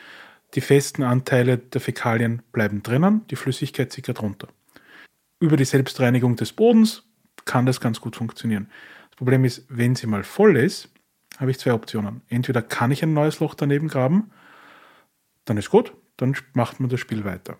die 0.53 0.61
festen 0.61 1.03
Anteile 1.03 1.57
der 1.57 1.81
Fäkalien 1.81 2.43
bleiben 2.53 2.81
drinnen, 2.81 3.27
die 3.29 3.35
Flüssigkeit 3.35 3.91
sickert 3.91 4.21
runter. 4.21 4.47
Über 5.41 5.57
die 5.57 5.65
Selbstreinigung 5.65 6.37
des 6.37 6.53
Bodens 6.53 7.03
kann 7.45 7.65
das 7.65 7.79
ganz 7.79 8.01
gut 8.01 8.15
funktionieren. 8.15 8.69
Das 9.09 9.17
Problem 9.17 9.45
ist, 9.45 9.65
wenn 9.69 9.95
sie 9.95 10.07
mal 10.07 10.23
voll 10.23 10.57
ist, 10.57 10.89
habe 11.37 11.51
ich 11.51 11.59
zwei 11.59 11.73
Optionen. 11.73 12.21
Entweder 12.27 12.61
kann 12.61 12.91
ich 12.91 13.03
ein 13.03 13.13
neues 13.13 13.39
Loch 13.39 13.55
daneben 13.55 13.87
graben, 13.87 14.31
dann 15.45 15.57
ist 15.57 15.69
gut, 15.69 15.93
dann 16.17 16.35
macht 16.53 16.79
man 16.79 16.89
das 16.89 16.99
Spiel 16.99 17.23
weiter. 17.23 17.57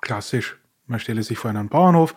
Klassisch, 0.00 0.56
man 0.86 1.00
stelle 1.00 1.22
sich 1.22 1.38
vor 1.38 1.50
einen 1.50 1.68
Bauernhof, 1.68 2.14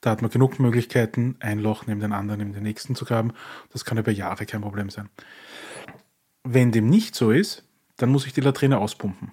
da 0.00 0.10
hat 0.10 0.20
man 0.20 0.30
genug 0.30 0.58
Möglichkeiten, 0.58 1.36
ein 1.40 1.60
Loch 1.60 1.86
neben 1.86 2.00
den 2.00 2.12
anderen, 2.12 2.40
neben 2.40 2.52
den 2.52 2.64
nächsten 2.64 2.94
zu 2.94 3.04
graben. 3.04 3.32
Das 3.72 3.84
kann 3.84 3.98
über 3.98 4.10
Jahre 4.10 4.46
kein 4.46 4.60
Problem 4.60 4.90
sein. 4.90 5.08
Wenn 6.44 6.72
dem 6.72 6.90
nicht 6.90 7.14
so 7.14 7.30
ist, 7.30 7.64
dann 7.96 8.10
muss 8.10 8.26
ich 8.26 8.32
die 8.32 8.40
Latrine 8.40 8.78
auspumpen. 8.78 9.32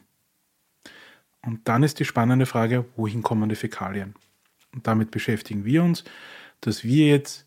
Und 1.42 1.68
dann 1.68 1.84
ist 1.84 2.00
die 2.00 2.06
spannende 2.06 2.46
Frage, 2.46 2.86
wohin 2.96 3.24
kommen 3.24 3.50
die 3.50 3.56
Fäkalien? 3.56 4.14
Und 4.74 4.86
damit 4.86 5.10
beschäftigen 5.10 5.66
wir 5.66 5.84
uns 5.84 6.04
dass 6.62 6.84
wir 6.84 7.08
jetzt 7.08 7.46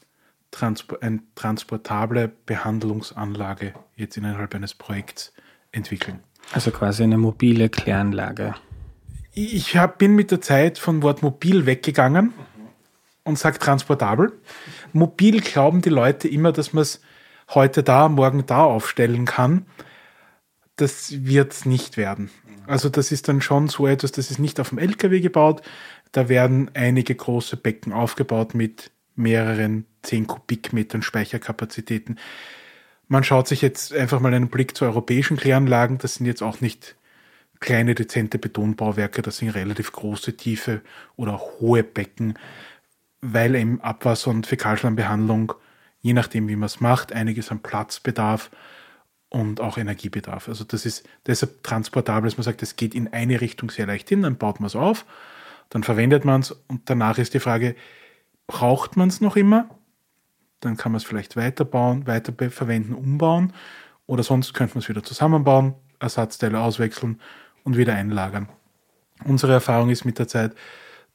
Transpor 0.53 1.03
eine 1.03 1.20
transportable 1.35 2.31
Behandlungsanlage 2.46 3.72
jetzt 3.96 4.16
innerhalb 4.16 4.55
eines 4.55 4.75
Projekts 4.75 5.33
entwickeln. 5.72 6.20
Also 6.53 6.70
quasi 6.70 7.03
eine 7.03 7.16
mobile 7.16 7.68
Kläranlage. 7.70 8.55
Ich 9.33 9.77
hab, 9.77 9.98
bin 9.98 10.14
mit 10.14 10.31
der 10.31 10.42
Zeit 10.42 10.79
von 10.79 11.03
Wort 11.03 11.22
mobil 11.22 11.64
weggegangen 11.64 12.35
und 13.25 13.38
sage 13.38 13.59
transportabel. 13.59 14.33
Mobil 14.92 15.40
glauben 15.40 15.81
die 15.81 15.88
Leute 15.88 16.29
immer, 16.29 16.53
dass 16.53 16.75
man 16.75 16.83
es 16.83 17.01
heute 17.55 17.83
da, 17.83 18.11
morgen 18.11 18.44
da 18.44 18.64
aufstellen 18.64 19.25
kann. 19.25 19.64
Das 20.77 21.25
wird 21.25 21.53
es 21.53 21.64
nicht 21.64 21.96
werden. 21.96 22.31
Also 22.66 22.90
das 22.90 23.11
ist 23.11 23.29
dann 23.29 23.40
schon 23.40 23.68
so 23.68 23.87
etwas, 23.87 24.12
das 24.12 24.31
ist 24.31 24.38
nicht 24.38 24.61
auf 24.61 24.68
dem 24.68 24.79
LKW 24.79 25.20
gebaut. 25.20 25.62
Da 26.12 26.29
werden 26.29 26.70
einige 26.75 27.14
große 27.14 27.57
Becken 27.57 27.92
aufgebaut 27.92 28.55
mit 28.55 28.90
mehreren 29.14 29.87
10 30.03 30.27
Kubikmetern 30.27 31.03
Speicherkapazitäten. 31.03 32.18
Man 33.09 33.25
schaut 33.25 33.48
sich 33.48 33.62
jetzt 33.62 33.92
einfach 33.92 34.20
mal 34.20 34.33
einen 34.33 34.48
Blick 34.48 34.77
zu 34.77 34.85
europäischen 34.85 35.37
Kläranlagen. 35.37 35.98
Das 35.98 36.14
sind 36.14 36.27
jetzt 36.27 36.42
auch 36.42 36.61
nicht 36.61 36.96
kleine, 37.61 37.94
dezente 37.94 38.38
Betonbauwerke, 38.38 39.22
das 39.22 39.38
sind 39.38 39.51
relativ 39.51 39.92
große, 39.92 40.37
tiefe 40.37 40.81
oder 41.16 41.38
hohe 41.38 41.85
Becken, 41.85 42.38
weil 43.20 43.55
eben 43.55 43.81
Abwasser- 43.81 44.31
und 44.31 44.48
Fäkalschlammbehandlung 44.48 45.55
je 46.03 46.12
nachdem, 46.12 46.48
wie 46.48 46.57
man 46.57 46.66
es 46.66 46.81
macht, 46.81 47.12
einiges 47.12 47.51
an 47.51 47.61
Platzbedarf 47.61 48.51
und 49.31 49.61
auch 49.61 49.79
Energiebedarf. 49.79 50.48
Also 50.48 50.64
das 50.64 50.85
ist 50.85 51.09
deshalb 51.27 51.62
transportabel, 51.62 52.29
dass 52.29 52.37
man 52.37 52.44
sagt, 52.44 52.62
es 52.62 52.77
geht 52.77 52.94
in 52.94 53.09
eine 53.12 53.40
Richtung 53.40 53.70
sehr 53.70 53.87
leicht 53.87 54.11
hin, 54.11 54.22
dann 54.22 54.37
baut 54.37 54.61
man 54.61 54.66
es 54.66 54.77
auf, 54.77 55.07
dann 55.70 55.85
verwendet 55.85 56.25
man 56.25 56.42
es 56.42 56.51
und 56.51 56.90
danach 56.90 57.16
ist 57.16 57.33
die 57.33 57.40
Frage, 57.40 57.77
braucht 58.52 58.98
man 58.98 59.08
es 59.08 59.20
noch 59.22 59.34
immer? 59.34 59.68
Dann 60.60 60.76
kann 60.76 60.92
man 60.92 60.98
es 60.98 61.04
vielleicht 61.04 61.36
weiterbauen, 61.36 62.06
weiter 62.06 62.32
umbauen 62.94 63.52
oder 64.06 64.22
sonst 64.22 64.52
könnte 64.52 64.74
man 64.74 64.82
es 64.82 64.88
wieder 64.90 65.02
zusammenbauen, 65.02 65.74
Ersatzteile 65.98 66.60
auswechseln 66.60 67.18
und 67.64 67.78
wieder 67.78 67.94
einlagern. 67.94 68.48
Unsere 69.24 69.54
Erfahrung 69.54 69.88
ist 69.88 70.04
mit 70.04 70.18
der 70.18 70.28
Zeit, 70.28 70.54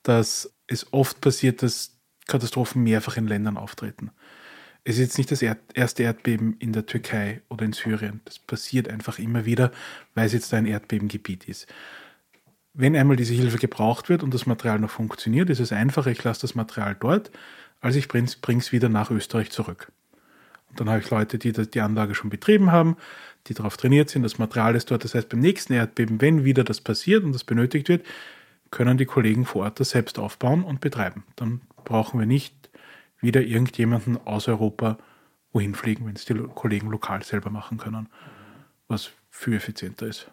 dass 0.02 0.52
es 0.66 0.92
oft 0.92 1.22
passiert, 1.22 1.62
dass 1.62 1.98
Katastrophen 2.26 2.84
mehrfach 2.84 3.18
in 3.18 3.28
Ländern 3.28 3.58
auftreten. 3.58 4.10
Es 4.84 4.96
ist 4.96 5.02
jetzt 5.02 5.18
nicht 5.18 5.32
das 5.32 5.42
erste 5.42 6.04
Erdbeben 6.04 6.56
in 6.60 6.74
der 6.74 6.86
Türkei 6.86 7.42
oder 7.50 7.66
in 7.66 7.74
Syrien. 7.74 8.22
Das 8.26 8.40
passiert 8.40 8.90
einfach 8.90 9.20
immer 9.20 9.46
wieder, 9.46 9.72
weil 10.16 10.26
es 10.26 10.34
jetzt 10.34 10.54
ein 10.54 10.66
Erdbebengebiet 10.66 11.48
ist. 11.48 11.68
Wenn 12.80 12.96
einmal 12.96 13.16
diese 13.16 13.34
Hilfe 13.34 13.58
gebraucht 13.58 14.08
wird 14.08 14.22
und 14.22 14.36
das 14.36 14.46
Material 14.46 14.78
noch 14.78 14.92
funktioniert, 14.92 15.50
ist 15.50 15.60
es 15.60 15.72
einfacher, 15.72 16.12
ich 16.12 16.24
lasse 16.24 16.42
das 16.42 16.54
Material 16.54 16.96
dort, 17.00 17.32
als 17.82 17.96
ich 17.96 18.08
bringe 18.08 18.30
es 18.60 18.72
wieder 18.72 18.88
nach 18.88 19.10
Österreich 19.10 19.50
zurück. 19.50 19.92
Und 20.70 20.80
dann 20.80 20.88
habe 20.88 21.00
ich 21.00 21.10
Leute, 21.10 21.40
die 21.40 21.52
die 21.54 21.82
Anlage 21.82 22.14
schon 22.14 22.30
betrieben 22.30 22.72
haben, 22.72 22.96
die 23.48 23.56
darauf 23.56 23.78
trainiert 23.78 24.12
sind, 24.12 24.22
das 24.22 24.38
Material 24.38 24.76
ist 24.76 24.92
dort. 24.92 25.04
Das 25.04 25.16
heißt, 25.16 25.28
beim 25.28 25.40
nächsten 25.40 25.74
Erdbeben, 25.74 26.22
wenn 26.22 26.46
wieder 26.46 26.64
das 26.64 26.80
passiert 26.80 27.24
und 27.24 27.34
das 27.34 27.44
benötigt 27.44 27.90
wird, 27.90 28.06
können 28.70 29.00
die 29.00 29.06
Kollegen 29.06 29.46
vor 29.46 29.64
Ort 29.64 29.80
das 29.80 29.90
selbst 29.90 30.20
aufbauen 30.20 30.64
und 30.64 30.80
betreiben. 30.80 31.24
Dann 31.36 31.62
brauchen 31.84 32.20
wir 32.20 32.28
nicht 32.28 32.54
wieder 33.20 33.42
irgendjemanden 33.42 34.18
aus 34.24 34.48
Europa 34.48 35.00
wohin 35.52 35.74
fliegen, 35.74 36.06
wenn 36.06 36.16
es 36.16 36.26
die 36.26 36.36
Kollegen 36.36 36.92
lokal 36.92 37.24
selber 37.24 37.50
machen 37.50 37.80
können, 37.80 38.08
was 38.88 39.10
viel 39.32 39.56
effizienter 39.56 40.06
ist. 40.06 40.30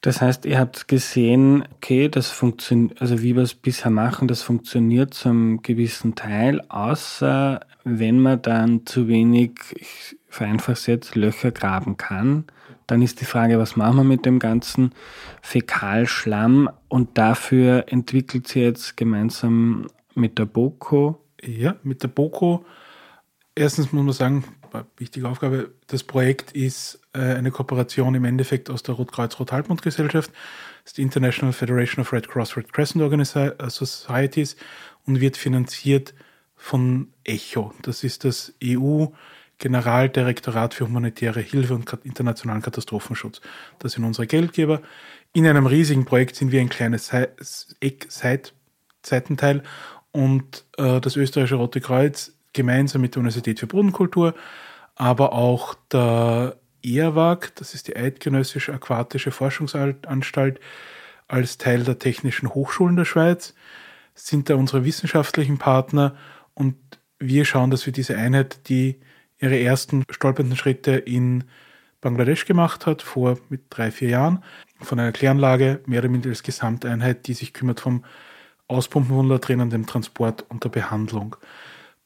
Das 0.00 0.20
heißt, 0.20 0.46
ihr 0.46 0.58
habt 0.60 0.86
gesehen, 0.86 1.64
okay, 1.76 2.08
das 2.08 2.30
funktioniert, 2.30 3.00
also 3.00 3.20
wie 3.20 3.34
wir 3.34 3.42
es 3.42 3.54
bisher 3.54 3.90
machen, 3.90 4.28
das 4.28 4.42
funktioniert 4.42 5.12
zum 5.12 5.60
gewissen 5.62 6.14
Teil, 6.14 6.60
außer 6.68 7.60
wenn 7.82 8.20
man 8.20 8.40
dann 8.42 8.86
zu 8.86 9.08
wenig, 9.08 9.58
ich 9.74 10.16
vereinfache 10.28 10.72
es 10.72 10.86
jetzt, 10.86 11.16
Löcher 11.16 11.50
graben 11.50 11.96
kann. 11.96 12.44
Dann 12.86 13.02
ist 13.02 13.20
die 13.20 13.24
Frage, 13.24 13.58
was 13.58 13.76
machen 13.76 13.96
wir 13.96 14.04
mit 14.04 14.24
dem 14.24 14.38
ganzen 14.38 14.92
Fäkalschlamm? 15.42 16.70
Und 16.88 17.18
dafür 17.18 17.84
entwickelt 17.88 18.48
sie 18.48 18.60
jetzt 18.60 18.96
gemeinsam 18.96 19.88
mit 20.14 20.38
der 20.38 20.46
BOKO. 20.46 21.18
Ja, 21.42 21.76
mit 21.82 22.02
der 22.02 22.08
BOKO. 22.08 22.64
Erstens 23.54 23.92
muss 23.92 24.04
man 24.04 24.12
sagen, 24.14 24.44
wichtige 24.96 25.28
Aufgabe, 25.28 25.70
das 25.86 26.04
Projekt 26.04 26.52
ist 26.52 27.00
äh, 27.12 27.20
eine 27.20 27.50
Kooperation 27.50 28.14
im 28.14 28.24
Endeffekt 28.24 28.70
aus 28.70 28.82
der 28.82 28.94
Rotkreuz-Rot-Halbmond-Gesellschaft, 28.94 30.30
das 30.30 30.92
ist 30.92 30.98
die 30.98 31.02
International 31.02 31.52
Federation 31.52 32.02
of 32.02 32.12
Red 32.12 32.28
Cross 32.28 32.56
Red 32.56 32.72
Crescent 32.72 33.02
äh, 33.02 33.70
Societies 33.70 34.56
und 35.06 35.20
wird 35.20 35.36
finanziert 35.36 36.14
von 36.56 37.08
ECHO. 37.24 37.72
Das 37.82 38.04
ist 38.04 38.24
das 38.24 38.54
EU 38.62 39.06
Generaldirektorat 39.58 40.74
für 40.74 40.86
humanitäre 40.86 41.40
Hilfe 41.40 41.74
und 41.74 41.92
internationalen 42.04 42.62
Katastrophenschutz. 42.62 43.40
Das 43.80 43.92
sind 43.92 44.04
unsere 44.04 44.26
Geldgeber. 44.26 44.82
In 45.32 45.46
einem 45.46 45.66
riesigen 45.66 46.04
Projekt 46.04 46.36
sind 46.36 46.52
wir 46.52 46.60
ein 46.60 46.68
kleines 46.68 47.12
Eck, 47.80 48.06
Seitenteil 49.02 49.62
und 50.12 50.64
äh, 50.76 51.00
das 51.00 51.16
österreichische 51.16 51.56
Rote 51.56 51.80
Kreuz 51.80 52.32
gemeinsam 52.52 53.02
mit 53.02 53.14
der 53.14 53.20
Universität 53.20 53.60
für 53.60 53.66
Bodenkultur, 53.66 54.34
aber 54.94 55.32
auch 55.32 55.74
der 55.92 56.56
ERWAG, 56.82 57.52
das 57.56 57.74
ist 57.74 57.88
die 57.88 57.96
Eidgenössische 57.96 58.72
Aquatische 58.72 59.30
Forschungsanstalt, 59.30 60.60
als 61.26 61.58
Teil 61.58 61.84
der 61.84 61.98
Technischen 61.98 62.54
Hochschulen 62.54 62.96
der 62.96 63.04
Schweiz, 63.04 63.54
sind 64.14 64.48
da 64.48 64.54
unsere 64.54 64.84
wissenschaftlichen 64.84 65.58
Partner 65.58 66.16
und 66.54 66.76
wir 67.18 67.44
schauen, 67.44 67.70
dass 67.70 67.86
wir 67.86 67.92
diese 67.92 68.16
Einheit, 68.16 68.68
die 68.68 69.00
ihre 69.38 69.58
ersten 69.58 70.04
stolpernden 70.10 70.56
Schritte 70.56 70.92
in 70.92 71.44
Bangladesch 72.00 72.44
gemacht 72.44 72.86
hat, 72.86 73.02
vor 73.02 73.38
mit 73.48 73.62
drei, 73.70 73.90
vier 73.90 74.08
Jahren, 74.08 74.44
von 74.80 74.98
einer 74.98 75.12
Kläranlage, 75.12 75.80
mehr 75.86 76.00
oder 76.00 76.08
minder 76.08 76.30
als 76.30 76.42
Gesamteinheit, 76.42 77.26
die 77.26 77.34
sich 77.34 77.52
kümmert 77.52 77.80
vom 77.80 78.04
Auspumpen 78.68 79.16
von 79.16 79.28
Latrinen, 79.28 79.70
dem 79.70 79.86
Transport 79.86 80.44
und 80.48 80.62
der 80.62 80.68
Behandlung. 80.68 81.36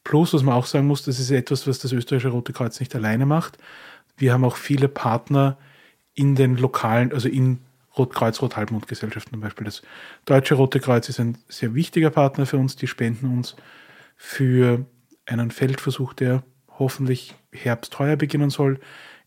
Plus, 0.03 0.33
was 0.33 0.43
man 0.43 0.55
auch 0.55 0.65
sagen 0.65 0.87
muss, 0.87 1.03
das 1.03 1.19
ist 1.19 1.31
etwas, 1.31 1.67
was 1.67 1.79
das 1.79 1.91
österreichische 1.91 2.29
Rote 2.29 2.53
Kreuz 2.53 2.79
nicht 2.79 2.93
alleine 2.95 3.25
macht. 3.25 3.57
Wir 4.17 4.33
haben 4.33 4.43
auch 4.43 4.57
viele 4.57 4.87
Partner 4.87 5.57
in 6.13 6.35
den 6.35 6.57
lokalen, 6.57 7.13
also 7.13 7.29
in 7.29 7.59
Rotkreuz, 7.97 8.41
Rot-Halbmond-Gesellschaften 8.41 9.31
zum 9.31 9.41
Beispiel. 9.41 9.65
Das 9.65 9.81
Deutsche 10.25 10.55
Rote 10.55 10.79
Kreuz 10.79 11.09
ist 11.09 11.19
ein 11.19 11.37
sehr 11.47 11.73
wichtiger 11.75 12.09
Partner 12.09 12.45
für 12.45 12.57
uns. 12.57 12.75
Die 12.75 12.87
spenden 12.87 13.37
uns 13.37 13.55
für 14.17 14.85
einen 15.25 15.51
Feldversuch, 15.51 16.13
der 16.13 16.43
hoffentlich 16.79 17.35
Herbst 17.51 17.97
heuer 17.99 18.15
beginnen 18.15 18.49
soll, 18.49 18.79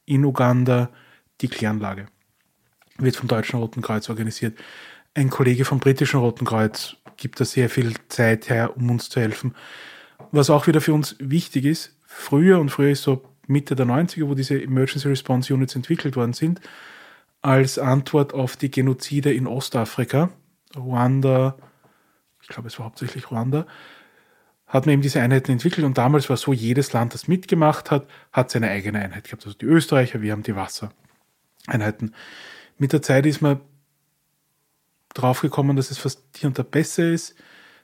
in 0.04 0.24
Uganda 0.24 0.90
die 1.40 1.48
Kläranlage. 1.48 2.06
Wird 2.98 3.16
vom 3.16 3.28
Deutschen 3.28 3.58
Roten 3.58 3.82
Kreuz 3.82 4.08
organisiert. 4.08 4.58
Ein 5.14 5.30
Kollege 5.30 5.64
vom 5.64 5.78
Britischen 5.78 6.20
Roten 6.20 6.44
Kreuz 6.44 6.96
gibt 7.16 7.40
da 7.40 7.44
sehr 7.44 7.70
viel 7.70 7.94
Zeit 8.08 8.48
her, 8.50 8.76
um 8.76 8.90
uns 8.90 9.08
zu 9.08 9.20
helfen. 9.20 9.54
Was 10.30 10.50
auch 10.50 10.66
wieder 10.66 10.80
für 10.80 10.94
uns 10.94 11.16
wichtig 11.18 11.64
ist, 11.64 11.96
früher 12.04 12.58
und 12.58 12.70
früher 12.70 12.90
ist 12.90 13.02
so 13.02 13.24
Mitte 13.46 13.76
der 13.76 13.86
90er, 13.86 14.28
wo 14.28 14.34
diese 14.34 14.60
Emergency 14.60 15.08
Response 15.08 15.52
Units 15.52 15.76
entwickelt 15.76 16.16
worden 16.16 16.32
sind, 16.32 16.60
als 17.42 17.78
Antwort 17.78 18.34
auf 18.34 18.56
die 18.56 18.70
Genozide 18.70 19.32
in 19.32 19.46
Ostafrika, 19.46 20.30
Ruanda, 20.76 21.56
ich 22.42 22.48
glaube 22.48 22.68
es 22.68 22.78
war 22.78 22.86
hauptsächlich 22.86 23.30
Ruanda, 23.30 23.66
hat 24.66 24.86
man 24.86 24.94
eben 24.94 25.02
diese 25.02 25.20
Einheiten 25.20 25.52
entwickelt 25.52 25.86
und 25.86 25.96
damals 25.96 26.28
war 26.28 26.36
so, 26.36 26.52
jedes 26.52 26.92
Land, 26.92 27.14
das 27.14 27.28
mitgemacht 27.28 27.90
hat, 27.90 28.08
hat 28.32 28.50
seine 28.50 28.68
eigene 28.68 28.98
Einheit 28.98 29.24
gehabt. 29.24 29.46
Also 29.46 29.56
die 29.56 29.66
Österreicher, 29.66 30.22
wir 30.22 30.32
haben 30.32 30.42
die 30.42 30.56
Wassereinheiten. 30.56 32.14
Mit 32.78 32.92
der 32.92 33.00
Zeit 33.00 33.26
ist 33.26 33.42
man 33.42 33.60
draufgekommen, 35.14 35.76
dass 35.76 35.90
es 35.90 35.98
fast 35.98 36.22
hier 36.36 36.48
und 36.48 36.58
da 36.58 36.62
besser 36.64 37.10
ist, 37.10 37.36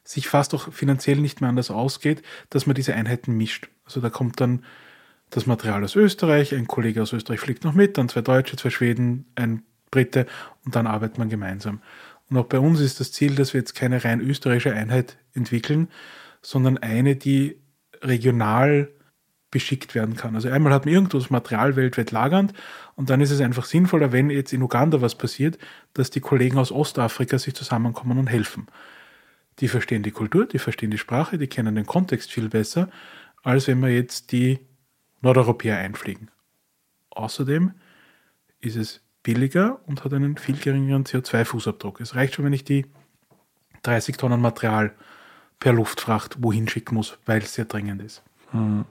sich 0.05 0.29
fast 0.29 0.55
auch 0.55 0.73
finanziell 0.73 1.19
nicht 1.19 1.41
mehr 1.41 1.51
anders 1.51 1.71
ausgeht, 1.71 2.23
dass 2.51 2.67
man 2.67 2.75
diese 2.75 2.95
Einheiten 2.95 3.37
mischt. 3.37 3.69
Also 3.85 4.01
da 4.01 4.11
kommt 4.11 4.41
dann 4.41 4.65
das 5.31 5.47
Material 5.47 5.83
aus 5.83 5.97
Österreich, 5.97 6.55
ein 6.55 6.67
Kollege 6.67 7.03
aus 7.03 7.13
Österreich 7.13 7.41
fliegt 7.41 7.65
noch 7.65 7.73
mit, 7.73 7.97
dann 7.97 8.09
zwei 8.09 8.21
Deutsche, 8.21 8.57
zwei 8.57 8.71
Schweden, 8.71 9.27
ein 9.35 9.63
Brite 9.91 10.27
und 10.65 10.77
dann 10.77 10.87
arbeitet 10.87 11.19
man 11.19 11.29
gemeinsam. 11.29 11.81
Und 12.29 12.37
auch 12.37 12.47
bei 12.47 12.59
uns 12.59 12.81
ist 12.81 13.01
das 13.01 13.13
Ziel, 13.13 13.35
dass 13.35 13.55
wir 13.55 13.61
jetzt 13.61 13.75
keine 13.75 14.05
rein 14.05 14.21
österreichische 14.21 14.73
Einheit 14.73 15.19
entwickeln, 15.35 15.89
sondern 16.43 16.79
eine, 16.79 17.17
die 17.17 17.61
regional 18.03 18.89
beschickt 19.51 19.95
werden 19.95 20.17
kann. 20.17 20.35
Also 20.35 20.49
einmal 20.49 20.73
hat 20.73 20.87
man 20.87 20.95
irgendwo 20.95 21.19
das 21.19 21.31
Material 21.31 21.77
weltweit 21.77 22.11
lagernd 22.11 22.53
und 22.97 23.11
dann 23.11 23.21
ist 23.21 23.31
es 23.31 23.41
einfach 23.41 23.67
sinnvoller, 23.67 24.11
wenn 24.11 24.31
jetzt 24.31 24.53
in 24.53 24.63
Uganda 24.63 25.01
was 25.01 25.15
passiert, 25.15 25.59
dass 25.95 26.11
die 26.11 26.21
Kollegen 26.21 26.59
aus 26.59 26.73
Ostafrika 26.73 27.39
sich 27.39 27.55
zusammenkommen 27.55 28.19
und 28.19 28.29
helfen. 28.29 28.67
Die 29.61 29.69
verstehen 29.69 30.03
die 30.03 30.11
Kultur, 30.11 30.47
die 30.47 30.59
verstehen 30.59 30.91
die 30.91 30.99
Sprache, 30.99 31.39
die 31.39 31.47
kennen 31.47 31.75
den 31.75 31.87
Kontext 31.87 32.33
viel 32.33 32.49
besser, 32.49 32.89
als 33.43 33.69
wenn 33.69 33.81
wir 33.81 33.91
jetzt 33.91 34.33
die 34.33 34.61
Nordeuropäer 35.21 35.79
einfliegen. 35.79 36.31
Außerdem 37.11 37.73
ist 38.61 38.77
es 38.77 39.03
billiger 39.23 39.81
und 39.87 40.05
hat 40.05 40.13
einen 40.15 40.37
viel 40.37 40.57
geringeren 40.57 41.05
CO2-Fußabdruck. 41.05 42.01
Es 42.01 42.15
reicht 42.15 42.35
schon, 42.35 42.45
wenn 42.45 42.53
ich 42.53 42.65
die 42.65 42.87
30 43.83 44.17
Tonnen 44.17 44.41
Material 44.41 44.95
per 45.59 45.73
Luftfracht 45.73 46.43
wohin 46.43 46.69
schicken 46.69 46.95
muss, 46.95 47.19
weil 47.27 47.43
es 47.43 47.55
sehr 47.55 47.67
dringend 47.67 48.03
ist. 48.03 48.23
Hm. 48.51 48.85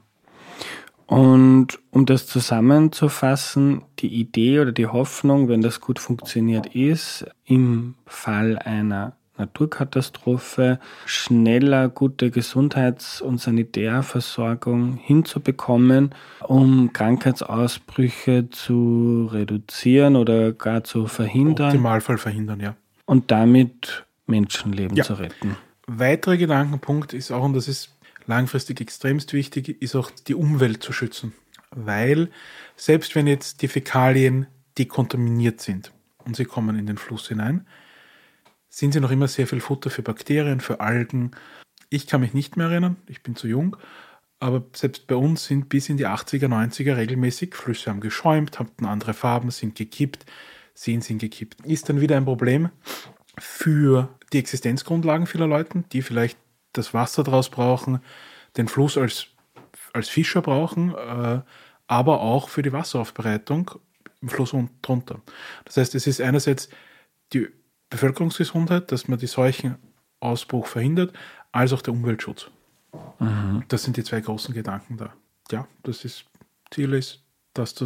Und 1.06 1.80
um 1.90 2.06
das 2.06 2.26
zusammenzufassen, 2.26 3.84
die 4.00 4.08
Idee 4.08 4.62
oder 4.62 4.72
die 4.72 4.88
Hoffnung, 4.88 5.50
wenn 5.50 5.62
das 5.62 5.82
gut 5.82 6.00
funktioniert, 6.00 6.74
ist, 6.74 7.26
im 7.44 7.96
Fall 8.06 8.58
einer 8.58 9.18
Naturkatastrophe 9.42 10.80
schneller 11.06 11.90
gute 11.90 12.32
Gesundheits- 12.32 13.22
und 13.22 13.40
Sanitärversorgung 13.40 14.98
hinzubekommen, 14.98 16.16
um 16.48 16.94
Krankheitsausbrüche 16.94 18.50
zu 18.50 19.30
reduzieren 19.32 20.16
oder 20.16 20.54
gar 20.54 20.84
zu 20.84 21.08
verhindern. 21.08 21.72
Im 21.72 21.78
Optimalfall 21.78 22.18
verhindern, 22.18 22.60
ja. 22.60 22.76
Und 23.06 23.32
damit 23.32 24.06
Menschenleben 24.28 24.96
ja. 24.96 25.04
zu 25.04 25.14
retten 25.16 25.58
weiterer 26.00 26.38
Gedankenpunkt 26.38 27.14
ist 27.14 27.32
auch, 27.32 27.44
und 27.44 27.54
das 27.54 27.68
ist 27.68 27.94
langfristig 28.28 28.82
extremst 28.82 29.34
wichtig, 29.34 29.82
ist 29.82 29.96
auch 29.96 30.12
die 30.12 30.36
Umwelt 30.36 30.84
zu 30.84 30.94
schützen. 30.94 31.34
Weil 31.72 32.30
selbst 32.76 33.16
wenn 33.16 33.28
jetzt 33.28 33.62
die 33.62 33.68
Fäkalien 33.68 34.48
dekontaminiert 34.78 35.62
sind 35.62 35.92
und 36.26 36.36
sie 36.36 36.46
kommen 36.46 36.78
in 36.78 36.86
den 36.86 36.98
Fluss 36.98 37.28
hinein, 37.28 37.66
sind 38.72 38.94
sie 38.94 39.02
noch 39.02 39.12
immer 39.12 39.28
sehr 39.28 39.46
viel 39.46 39.60
Futter 39.60 39.90
für 39.90 40.02
Bakterien, 40.02 40.62
für 40.62 40.80
Algen. 40.80 41.32
Ich 41.90 42.08
kann 42.08 42.22
mich 42.22 42.34
nicht 42.34 42.58
mehr 42.58 42.68
erinnern, 42.68 42.96
ich 43.08 43.22
bin 43.22 43.36
zu 43.36 43.48
jung, 43.48 43.76
Aber 44.40 44.64
selbst 44.74 45.06
bei 45.06 45.16
uns 45.16 45.46
sind 45.46 45.70
bis 45.70 45.90
in 45.90 45.98
die 45.98 46.08
80er, 46.08 46.48
90er 46.48 46.96
regelmäßig 46.96 47.54
Flüsse 47.54 47.92
haben 47.92 48.00
geschäumt, 48.00 48.58
hatten 48.60 48.86
andere 48.86 49.14
Farben, 49.14 49.52
sind 49.52 49.76
gekippt, 49.76 50.26
Seen 50.74 51.02
sind 51.02 51.20
gekippt. 51.20 51.66
Ist 51.66 51.90
dann 51.90 52.00
wieder 52.00 52.16
ein 52.16 52.26
Problem 52.26 52.70
für 53.38 54.18
die 54.32 54.40
Existenzgrundlagen 54.40 55.28
vieler 55.28 55.48
Leute, 55.48 55.84
die 55.92 56.02
vielleicht 56.02 56.40
das 56.72 56.94
Wasser 56.94 57.24
daraus 57.24 57.50
brauchen, 57.50 58.00
den 58.56 58.70
Fluss 58.70 58.98
als, 58.98 59.28
als 59.92 60.08
Fischer 60.08 60.42
brauchen, 60.42 60.96
äh, 60.96 61.42
aber 61.88 62.22
auch 62.22 62.48
für 62.48 62.62
die 62.62 62.72
Wasseraufbereitung 62.72 63.72
im 64.22 64.30
Fluss 64.30 64.54
und 64.54 64.72
drunter. 64.82 65.22
Das 65.66 65.76
heißt, 65.76 65.94
es 65.94 66.08
ist 66.08 66.22
einerseits 66.22 66.70
die 67.34 67.50
Bevölkerungsgesundheit, 67.92 68.92
dass 68.92 69.08
man 69.08 69.20
die 69.20 69.28
Seuchenausbruch 69.28 70.66
verhindert, 70.66 71.14
als 71.52 71.74
auch 71.74 71.84
der 71.84 71.94
Umweltschutz. 71.94 72.50
Mhm. 73.20 73.64
Das 73.68 73.84
sind 73.84 73.98
die 73.98 74.04
zwei 74.04 74.22
großen 74.22 74.56
Gedanken 74.56 74.98
da. 74.98 75.14
Ja, 75.52 75.68
das 75.84 76.04
ist 76.06 76.26
Ziel 76.72 76.94
ist, 76.94 77.24
das 77.54 77.76
zu, 77.76 77.86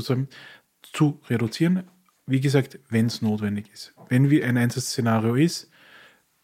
zu 0.81 1.19
reduzieren. 1.27 1.83
Wie 2.27 2.39
gesagt, 2.39 2.79
wenn 2.89 3.07
es 3.07 3.21
notwendig 3.21 3.71
ist. 3.73 3.93
Wenn 4.07 4.29
wie 4.29 4.43
ein 4.43 4.57
Einsatzszenario 4.57 5.35
ist, 5.35 5.69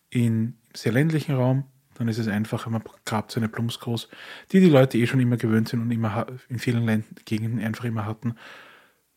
in 0.10 0.58
sehr 0.76 0.92
ländlichen 0.92 1.36
Raum, 1.36 1.66
dann 1.96 2.08
ist 2.08 2.18
es 2.18 2.28
einfacher, 2.28 2.70
man 2.70 2.84
grabt 3.06 3.32
so 3.32 3.40
eine 3.40 3.48
Plumps 3.48 3.80
groß, 3.80 4.10
die 4.52 4.60
die 4.60 4.70
Leute 4.70 4.98
eh 4.98 5.06
schon 5.06 5.20
immer 5.20 5.38
gewöhnt 5.38 5.70
sind 5.70 5.82
und 5.82 5.92
immer 5.92 6.26
in 6.50 6.58
vielen 6.58 6.86
Ländern, 6.86 7.16
Gegenden 7.26 7.64
einfach 7.64 7.86
immer 7.86 8.06
hatten. 8.06 8.36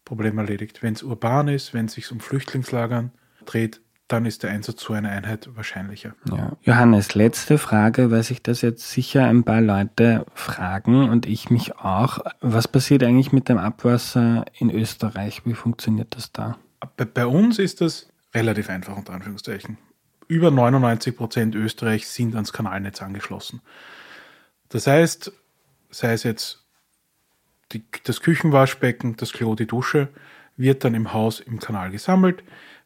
Problem 0.04 0.36
erledigt. 0.36 0.82
Wenn 0.82 0.92
es 0.92 1.02
urban 1.02 1.48
ist, 1.48 1.72
wenn 1.72 1.86
es 1.86 1.94
sich 1.94 2.12
um 2.12 2.20
Flüchtlingslagern 2.20 3.10
dreht, 3.46 3.80
dann 4.08 4.26
ist 4.26 4.42
der 4.42 4.50
Einsatz 4.50 4.76
zu 4.76 4.92
einer 4.92 5.10
Einheit 5.10 5.48
wahrscheinlicher. 5.54 6.14
Ja. 6.30 6.52
Johannes, 6.62 7.14
letzte 7.14 7.56
Frage, 7.56 8.10
weil 8.10 8.22
sich 8.22 8.42
das 8.42 8.60
jetzt 8.60 8.90
sicher 8.90 9.26
ein 9.26 9.44
paar 9.44 9.62
Leute 9.62 10.26
fragen 10.34 11.08
und 11.08 11.26
ich 11.26 11.50
mich 11.50 11.76
auch. 11.76 12.18
Was 12.40 12.68
passiert 12.68 13.02
eigentlich 13.02 13.32
mit 13.32 13.48
dem 13.48 13.58
Abwasser 13.58 14.44
in 14.58 14.70
Österreich? 14.70 15.42
Wie 15.46 15.54
funktioniert 15.54 16.16
das 16.16 16.32
da? 16.32 16.58
Bei, 16.96 17.06
bei 17.06 17.26
uns 17.26 17.58
ist 17.58 17.80
das 17.80 18.08
relativ 18.34 18.68
einfach, 18.68 18.96
unter 18.96 19.14
Anführungszeichen. 19.14 19.78
Über 20.28 20.50
99 20.50 21.16
Prozent 21.16 21.54
Österreichs 21.54 22.14
sind 22.14 22.34
ans 22.34 22.52
Kanalnetz 22.52 23.00
angeschlossen. 23.00 23.62
Das 24.68 24.86
heißt, 24.86 25.32
sei 25.90 26.12
es 26.12 26.24
jetzt 26.24 26.64
die, 27.72 27.84
das 28.04 28.20
Küchenwaschbecken, 28.20 29.16
das 29.16 29.32
Klo, 29.32 29.54
die 29.54 29.66
Dusche, 29.66 30.08
wird 30.56 30.84
dann 30.84 30.94
im 30.94 31.12
Haus 31.12 31.40
im 31.40 31.58
Kanal 31.58 31.90
gesammelt, 31.90 32.42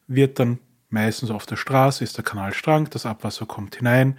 wird 0.07 0.39
dann 0.39 0.59
meistens 0.89 1.31
auf 1.31 1.47
der 1.47 1.57
Straße, 1.57 2.05
ist 2.05 2.17
der 2.17 2.25
Kanalstrang, 2.25 2.89
das 2.91 3.07
Abwasser 3.07 3.47
kommt 3.47 3.77
hinein. 3.77 4.19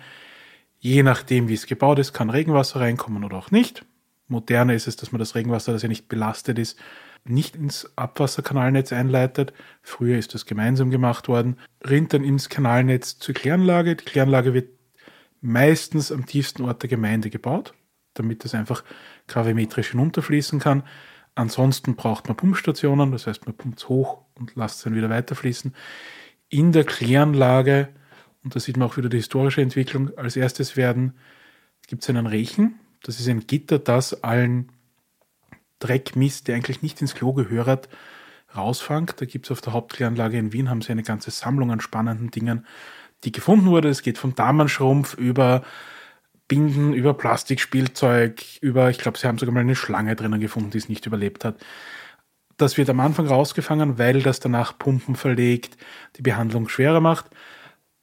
Je 0.79 1.03
nachdem, 1.03 1.47
wie 1.49 1.53
es 1.53 1.65
gebaut 1.65 1.99
ist, 1.99 2.13
kann 2.13 2.29
Regenwasser 2.29 2.79
reinkommen 2.79 3.23
oder 3.23 3.37
auch 3.37 3.51
nicht. 3.51 3.85
Moderner 4.27 4.75
ist 4.75 4.87
es, 4.87 4.95
dass 4.95 5.11
man 5.11 5.19
das 5.19 5.35
Regenwasser, 5.35 5.73
das 5.73 5.81
ja 5.81 5.89
nicht 5.89 6.07
belastet 6.07 6.59
ist, 6.59 6.79
nicht 7.25 7.55
ins 7.55 7.91
Abwasserkanalnetz 7.97 8.93
einleitet. 8.93 9.53
Früher 9.81 10.17
ist 10.17 10.33
das 10.33 10.45
gemeinsam 10.45 10.89
gemacht 10.89 11.27
worden. 11.27 11.57
Rinnt 11.87 12.13
dann 12.13 12.23
ins 12.23 12.47
Kanalnetz 12.47 13.17
zur 13.19 13.35
Kläranlage. 13.35 13.95
Die 13.95 14.05
Kläranlage 14.05 14.53
wird 14.53 14.69
meistens 15.41 16.11
am 16.11 16.25
tiefsten 16.25 16.63
Ort 16.63 16.83
der 16.83 16.89
Gemeinde 16.89 17.29
gebaut, 17.29 17.73
damit 18.13 18.43
das 18.43 18.55
einfach 18.55 18.83
gravimetrisch 19.27 19.91
hinunterfließen 19.91 20.59
kann. 20.59 20.83
Ansonsten 21.35 21.95
braucht 21.95 22.27
man 22.27 22.37
Pumpstationen, 22.37 23.11
das 23.11 23.27
heißt, 23.27 23.45
man 23.45 23.55
pumpt 23.55 23.79
es 23.79 23.89
hoch 23.89 24.19
und 24.35 24.55
lasst 24.55 24.77
es 24.77 24.83
dann 24.83 24.95
wieder 24.95 25.09
weiterfließen. 25.09 25.73
In 26.49 26.71
der 26.71 26.83
Kläranlage, 26.83 27.89
und 28.43 28.55
da 28.55 28.59
sieht 28.59 28.77
man 28.77 28.87
auch 28.87 28.97
wieder 28.97 29.09
die 29.09 29.17
historische 29.17 29.61
Entwicklung, 29.61 30.17
als 30.17 30.35
erstes 30.35 30.75
werden, 30.75 31.13
gibt 31.87 32.03
es 32.03 32.09
einen 32.09 32.27
Rechen, 32.27 32.79
das 33.03 33.19
ist 33.19 33.27
ein 33.29 33.47
Gitter, 33.47 33.79
das 33.79 34.23
allen 34.23 34.71
Dreck, 35.79 36.15
Mist, 36.15 36.47
der 36.47 36.55
eigentlich 36.55 36.81
nicht 36.81 37.01
ins 37.01 37.15
Klo 37.15 37.33
gehört, 37.33 37.89
rausfangt. 38.55 39.21
Da 39.21 39.25
gibt 39.25 39.45
es 39.45 39.51
auf 39.51 39.61
der 39.61 39.73
Hauptkläranlage 39.73 40.37
in 40.37 40.53
Wien, 40.53 40.69
haben 40.69 40.81
sie 40.81 40.91
eine 40.91 41.03
ganze 41.03 41.31
Sammlung 41.31 41.71
an 41.71 41.79
spannenden 41.79 42.31
Dingen, 42.31 42.65
die 43.23 43.31
gefunden 43.31 43.67
wurde. 43.67 43.89
Es 43.89 44.01
geht 44.01 44.17
vom 44.17 44.35
Damenschrumpf 44.35 45.13
über 45.13 45.63
Binden, 46.47 46.93
über 46.93 47.13
Plastikspielzeug, 47.13 48.43
über, 48.61 48.89
ich 48.89 48.97
glaube, 48.97 49.17
sie 49.17 49.27
haben 49.27 49.37
sogar 49.37 49.53
mal 49.53 49.61
eine 49.61 49.75
Schlange 49.75 50.15
drinnen 50.15 50.39
gefunden, 50.39 50.71
die 50.71 50.79
es 50.79 50.89
nicht 50.89 51.05
überlebt 51.05 51.45
hat. 51.45 51.57
Das 52.59 52.77
wird 52.77 52.89
am 52.89 52.99
Anfang 52.99 53.25
rausgefangen, 53.25 53.97
weil 53.97 54.21
das 54.21 54.39
danach 54.39 54.77
Pumpen 54.77 55.15
verlegt, 55.15 55.77
die 56.17 56.21
Behandlung 56.21 56.69
schwerer 56.69 56.99
macht. 56.99 57.25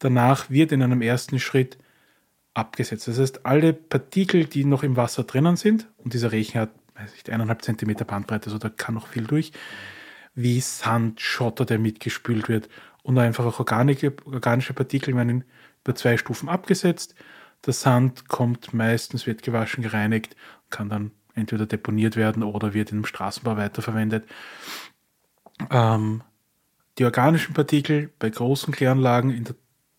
Danach 0.00 0.50
wird 0.50 0.72
in 0.72 0.82
einem 0.82 1.02
ersten 1.02 1.38
Schritt 1.38 1.78
abgesetzt. 2.54 3.06
Das 3.06 3.18
heißt, 3.18 3.46
alle 3.46 3.72
Partikel, 3.72 4.46
die 4.46 4.64
noch 4.64 4.82
im 4.82 4.96
Wasser 4.96 5.24
drinnen 5.24 5.56
sind, 5.56 5.88
und 5.98 6.14
dieser 6.14 6.32
Rechen 6.32 6.60
hat, 6.60 6.70
weiß 6.94 7.12
ich, 7.14 7.32
eineinhalb 7.32 7.62
Zentimeter 7.62 8.04
Bandbreite, 8.04 8.46
also 8.46 8.58
da 8.58 8.68
kann 8.68 8.94
noch 8.94 9.06
viel 9.06 9.24
durch, 9.24 9.52
wie 10.34 10.60
Sand, 10.60 11.20
Schotter, 11.20 11.64
der 11.64 11.78
mitgespült 11.78 12.48
wird, 12.48 12.68
und 13.02 13.18
einfach 13.18 13.44
auch 13.44 13.60
organische, 13.60 14.14
organische 14.24 14.72
Partikel 14.72 15.14
werden 15.14 15.44
über 15.84 15.94
zwei 15.94 16.16
Stufen 16.16 16.48
abgesetzt 16.48 17.14
der 17.64 17.72
Sand 17.72 18.28
kommt 18.28 18.74
meistens, 18.74 19.26
wird 19.26 19.42
gewaschen, 19.42 19.82
gereinigt, 19.82 20.36
kann 20.70 20.88
dann 20.88 21.10
entweder 21.36 21.66
deponiert 21.66 22.16
werden 22.16 22.42
oder 22.42 22.74
wird 22.74 22.90
im 22.92 23.04
Straßenbau 23.04 23.56
weiterverwendet. 23.56 24.24
Ähm, 25.70 26.22
die 26.98 27.04
organischen 27.04 27.54
Partikel 27.54 28.10
bei 28.18 28.30
großen 28.30 28.72
Kläranlagen 28.74 29.30
in 29.30 29.44
der, 29.44 29.54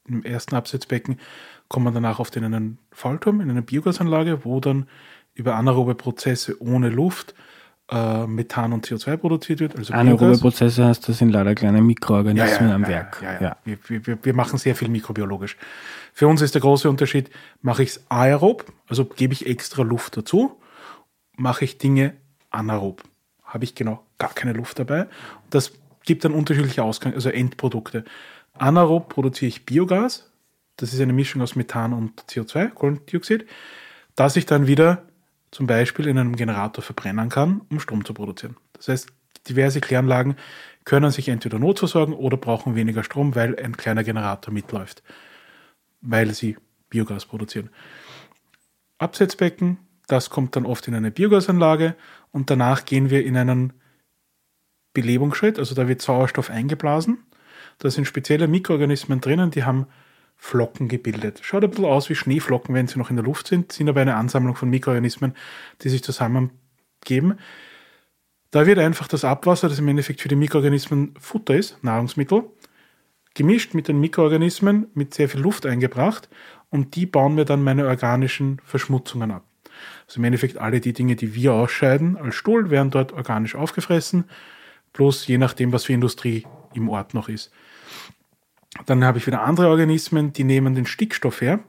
im 0.08 0.23
ersten 0.23 0.56
Absetzbecken 0.56 1.19
kommen 1.67 1.93
danach 1.93 2.19
oft 2.19 2.36
in 2.36 2.43
einen 2.43 2.80
Fallturm, 2.91 3.41
in 3.41 3.50
eine 3.50 3.62
Biogasanlage, 3.62 4.45
wo 4.45 4.60
dann 4.60 4.88
über 5.34 5.56
anaerobe 5.56 5.95
Prozesse 5.95 6.62
ohne 6.62 6.89
Luft 6.89 7.36
äh, 7.89 8.28
Methan 8.28 8.73
und 8.73 8.86
CO2 8.86 9.17
produziert 9.17 9.60
wird. 9.60 9.78
Also 9.78 9.93
Anaerobe 9.93 10.38
Prozesse 10.38 10.86
heißt, 10.86 11.08
das 11.08 11.17
sind 11.17 11.30
leider 11.30 11.56
kleine 11.56 11.82
Mikroorganismen 11.82 12.62
ja, 12.62 12.67
ja, 12.67 12.76
am 12.76 12.82
ja, 12.84 12.88
Werk. 12.88 13.21
Ja. 13.41 13.58
Wir, 13.63 13.78
wir, 13.88 14.17
wir 14.21 14.34
machen 14.34 14.58
sehr 14.58 14.76
viel 14.76 14.89
mikrobiologisch. 14.89 15.58
Für 16.13 16.28
uns 16.28 16.41
ist 16.41 16.56
der 16.56 16.62
große 16.62 16.89
Unterschied, 16.89 17.30
mache 17.62 17.84
ich 17.84 17.89
es 17.89 18.06
aerob, 18.10 18.65
also 18.88 19.06
gebe 19.06 19.34
ich 19.34 19.45
extra 19.45 19.84
Luft 19.84 20.17
dazu, 20.17 20.58
mache 21.38 21.63
ich 21.63 21.78
Dinge 21.78 22.13
anaerob. 22.50 23.04
Habe 23.43 23.63
ich 23.63 23.76
genau 23.76 24.04
gar 24.17 24.34
keine 24.34 24.54
Luft 24.54 24.80
dabei. 24.80 25.08
Das 25.50 25.71
gibt 26.04 26.26
dann 26.26 26.34
unterschiedliche 26.34 26.84
Ausgang, 26.84 27.13
also 27.13 27.30
Endprodukte. 27.30 28.04
Anaerob 28.54 29.10
produziere 29.10 29.50
ich 29.50 29.65
Biogas, 29.65 30.30
das 30.76 30.93
ist 30.93 31.00
eine 31.00 31.13
Mischung 31.13 31.41
aus 31.41 31.56
Methan 31.56 31.93
und 31.93 32.21
CO2, 32.23 32.69
Kohlendioxid, 32.69 33.47
das 34.15 34.36
ich 34.36 34.45
dann 34.45 34.67
wieder 34.67 35.04
zum 35.52 35.67
Beispiel 35.67 36.08
in 36.08 36.17
einem 36.17 36.36
Generator 36.36 36.84
verbrennen 36.84 37.30
kann, 37.30 37.62
um 37.69 37.80
Strom 37.80 38.04
zu 38.04 38.13
produzieren. 38.13 38.58
Das 38.73 38.88
heißt, 38.88 39.10
diverse 39.47 39.80
Kläranlagen 39.80 40.36
können 40.86 41.12
sich 41.12 41.30
entweder 41.30 41.60
notversorgen 41.60 42.13
oder 42.13 42.38
brauchen 42.38 42.76
weniger 42.76 43.04
Strom, 43.04 43.36
weil 43.36 43.58
ein 43.60 43.78
kleiner 43.78 44.04
Generator 44.04 44.54
mitläuft, 44.54 45.04
weil 46.02 46.34
sie 46.34 46.58
Biogas 46.89 47.26
produzieren. 47.26 47.69
Absetzbecken, 48.97 49.78
das 50.08 50.30
kommt 50.30 50.56
dann 50.56 50.65
oft 50.65 50.88
in 50.88 50.96
eine 50.96 51.12
Biogasanlage 51.12 51.96
und 52.32 52.50
danach 52.50 52.86
gehen 52.86 53.10
wir 53.10 53.26
in 53.26 53.38
einen 53.38 53.74
Belebungsschritt, 54.93 55.60
also 55.60 55.76
da 55.76 55.88
wird 55.88 56.02
Sauerstoff 56.02 56.50
eingeblasen. 56.50 57.20
Da 57.78 57.91
sind 57.91 58.06
spezielle 58.06 58.48
Mikroorganismen 58.48 59.22
drinnen, 59.22 59.52
die 59.52 59.63
haben 59.63 59.86
Flocken 60.36 60.88
gebildet. 60.88 61.41
Schaut 61.43 61.63
ein 61.63 61.70
bisschen 61.70 61.86
aus 61.86 62.10
wie 62.10 62.15
Schneeflocken, 62.15 62.74
wenn 62.74 62.88
sie 62.88 62.98
noch 63.00 63.10
in 63.10 63.15
der 63.15 63.26
Luft 63.26 63.48
sind, 63.48 63.72
sind 63.72 63.89
aber 63.89 64.02
eine 64.02 64.15
Ansammlung 64.15 64.56
von 64.56 64.70
Mikroorganismen, 64.70 65.36
die 65.82 65.89
sich 65.89 66.04
zusammengeben. 66.04 67.39
Da 68.52 68.65
wird 68.65 68.80
einfach 68.80 69.08
das 69.08 69.26
Abwasser, 69.26 69.67
das 69.67 69.80
im 69.80 69.88
Endeffekt 69.88 70.22
für 70.22 70.30
die 70.30 70.36
Mikroorganismen 70.36 71.15
Futter 71.20 71.56
ist, 71.56 71.84
Nahrungsmittel, 71.84 72.43
gemischt 73.34 73.74
mit 73.74 73.88
den 73.88 74.00
Mikroorganismen, 74.00 74.88
mit 74.93 75.13
sehr 75.13 75.28
viel 75.28 75.41
Luft 75.41 75.65
eingebracht 75.65 76.30
und 76.70 76.96
die 76.96 77.06
bauen 77.06 77.36
mir 77.36 77.46
dann 77.46 77.63
meine 77.63 77.88
organischen 77.88 78.62
Verschmutzungen 78.63 79.32
ab. 79.32 79.47
Also 80.08 80.20
im 80.20 80.24
Endeffekt 80.26 80.58
alle 80.58 80.80
die 80.82 80.94
Dinge, 80.94 81.16
die 81.16 81.34
wir 81.36 81.54
ausscheiden 81.54 82.18
als 82.18 82.36
Stuhl, 82.36 82.70
werden 82.70 82.92
dort 82.92 83.13
organisch 83.13 83.56
aufgefressen, 83.56 84.26
bloß 84.94 85.28
je 85.28 85.38
nachdem, 85.38 85.72
was 85.72 85.86
für 85.86 85.94
Industrie 85.94 86.46
im 86.74 86.90
Ort 86.90 87.13
noch 87.13 87.30
ist. 87.30 87.52
Dann 88.86 89.04
habe 89.04 89.18
ich 89.18 89.28
wieder 89.28 89.42
andere 89.42 89.70
Organismen, 89.70 90.34
die 90.34 90.44
nehmen 90.44 90.76
den 90.76 90.86
Stickstoff 90.86 91.42
her 91.42 91.60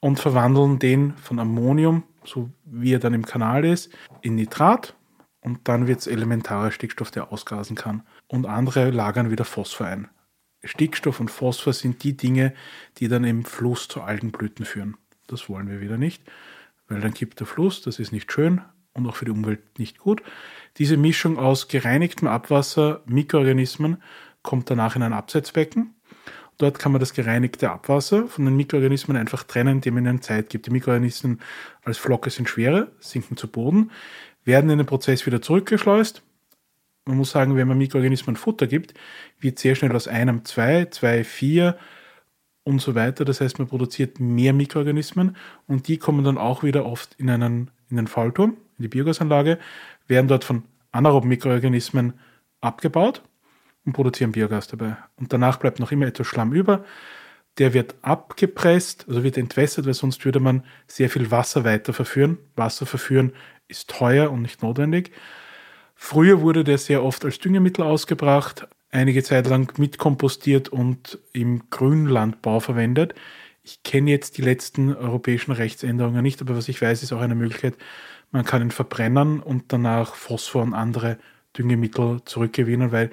und 0.00 0.18
verwandeln 0.18 0.78
den 0.78 1.14
von 1.16 1.38
Ammonium, 1.38 2.02
so 2.24 2.50
wie 2.64 2.94
er 2.94 2.98
dann 2.98 3.14
im 3.14 3.24
Kanal 3.24 3.64
ist, 3.64 3.92
in 4.22 4.34
Nitrat 4.34 4.94
und 5.40 5.68
dann 5.68 5.86
wird 5.86 6.00
es 6.00 6.06
elementarer 6.06 6.70
Stickstoff, 6.70 7.10
der 7.10 7.32
ausgasen 7.32 7.76
kann. 7.76 8.02
Und 8.26 8.46
andere 8.46 8.90
lagern 8.90 9.30
wieder 9.30 9.44
Phosphor 9.44 9.86
ein. 9.86 10.08
Stickstoff 10.64 11.20
und 11.20 11.30
Phosphor 11.30 11.72
sind 11.72 12.02
die 12.02 12.16
Dinge, 12.16 12.52
die 12.98 13.08
dann 13.08 13.24
im 13.24 13.44
Fluss 13.44 13.88
zu 13.88 14.02
Algenblüten 14.02 14.64
führen. 14.64 14.96
Das 15.28 15.48
wollen 15.48 15.70
wir 15.70 15.80
wieder 15.80 15.98
nicht, 15.98 16.22
weil 16.88 17.00
dann 17.00 17.14
kippt 17.14 17.40
der 17.40 17.46
Fluss, 17.46 17.82
das 17.82 17.98
ist 17.98 18.12
nicht 18.12 18.32
schön 18.32 18.60
und 18.92 19.06
auch 19.06 19.16
für 19.16 19.24
die 19.24 19.30
Umwelt 19.30 19.78
nicht 19.78 19.98
gut. 19.98 20.22
Diese 20.78 20.96
Mischung 20.96 21.38
aus 21.38 21.68
gereinigtem 21.68 22.28
Abwasser, 22.28 23.02
Mikroorganismen 23.06 24.02
kommt 24.42 24.70
danach 24.70 24.96
in 24.96 25.02
ein 25.02 25.12
Absetzbecken 25.12 25.94
Dort 26.58 26.80
kann 26.80 26.90
man 26.90 26.98
das 26.98 27.14
gereinigte 27.14 27.70
Abwasser 27.70 28.26
von 28.26 28.44
den 28.44 28.56
Mikroorganismen 28.56 29.16
einfach 29.16 29.44
trennen, 29.44 29.76
indem 29.76 29.94
man 29.94 30.06
ihnen 30.06 30.22
Zeit 30.22 30.50
gibt. 30.50 30.66
Die 30.66 30.72
Mikroorganismen 30.72 31.40
als 31.84 31.98
Flocke 31.98 32.30
sind 32.30 32.48
schwerer, 32.48 32.88
sinken 32.98 33.36
zu 33.36 33.46
Boden, 33.46 33.92
werden 34.44 34.68
in 34.68 34.78
den 34.78 34.86
Prozess 34.86 35.24
wieder 35.24 35.40
zurückgeschleust. 35.40 36.22
Man 37.04 37.16
muss 37.16 37.30
sagen, 37.30 37.56
wenn 37.56 37.68
man 37.68 37.78
Mikroorganismen 37.78 38.34
Futter 38.34 38.66
gibt, 38.66 38.94
wird 39.38 39.60
sehr 39.60 39.76
schnell 39.76 39.94
aus 39.94 40.08
einem 40.08 40.44
zwei, 40.44 40.86
zwei, 40.86 41.22
vier 41.22 41.78
und 42.68 42.80
so 42.80 42.94
weiter. 42.94 43.24
Das 43.24 43.40
heißt, 43.40 43.58
man 43.58 43.66
produziert 43.66 44.20
mehr 44.20 44.52
Mikroorganismen 44.52 45.36
und 45.66 45.88
die 45.88 45.96
kommen 45.96 46.22
dann 46.22 46.36
auch 46.36 46.62
wieder 46.62 46.84
oft 46.84 47.14
in 47.18 47.30
einen, 47.30 47.70
in 47.88 47.96
den 47.96 48.06
Fallturm, 48.06 48.58
in 48.78 48.82
die 48.82 48.88
Biogasanlage, 48.88 49.58
werden 50.06 50.28
dort 50.28 50.44
von 50.44 50.64
anaeroben 50.92 51.28
Mikroorganismen 51.28 52.12
abgebaut 52.60 53.22
und 53.86 53.94
produzieren 53.94 54.32
Biogas 54.32 54.68
dabei. 54.68 54.96
Und 55.16 55.32
danach 55.32 55.56
bleibt 55.56 55.80
noch 55.80 55.92
immer 55.92 56.06
etwas 56.06 56.26
Schlamm 56.26 56.52
über. 56.52 56.84
Der 57.56 57.72
wird 57.72 57.94
abgepresst, 58.02 59.06
also 59.08 59.24
wird 59.24 59.38
entwässert, 59.38 59.86
weil 59.86 59.94
sonst 59.94 60.24
würde 60.24 60.38
man 60.38 60.62
sehr 60.86 61.08
viel 61.08 61.30
Wasser 61.30 61.64
weiter 61.64 61.94
verführen. 61.94 62.36
Wasser 62.54 62.84
verführen 62.84 63.32
ist 63.66 63.88
teuer 63.88 64.30
und 64.30 64.42
nicht 64.42 64.62
notwendig. 64.62 65.10
Früher 65.94 66.42
wurde 66.42 66.64
der 66.64 66.78
sehr 66.78 67.02
oft 67.02 67.24
als 67.24 67.38
Düngemittel 67.38 67.82
ausgebracht, 67.82 68.68
einige 68.90 69.22
Zeit 69.22 69.46
lang 69.46 69.78
mitkompostiert 69.78 70.68
und 70.68 71.18
im 71.32 71.70
Grünlandbau 71.70 72.60
verwendet. 72.60 73.14
Ich 73.62 73.82
kenne 73.82 74.10
jetzt 74.10 74.38
die 74.38 74.42
letzten 74.42 74.94
europäischen 74.94 75.52
Rechtsänderungen 75.52 76.22
nicht, 76.22 76.40
aber 76.40 76.56
was 76.56 76.68
ich 76.68 76.80
weiß, 76.80 77.02
ist 77.02 77.12
auch 77.12 77.20
eine 77.20 77.34
Möglichkeit, 77.34 77.74
man 78.30 78.44
kann 78.44 78.62
ihn 78.62 78.70
verbrennen 78.70 79.40
und 79.40 79.72
danach 79.72 80.14
Phosphor 80.14 80.62
und 80.62 80.74
andere 80.74 81.18
Düngemittel 81.56 82.22
zurückgewinnen, 82.24 82.92
weil 82.92 83.10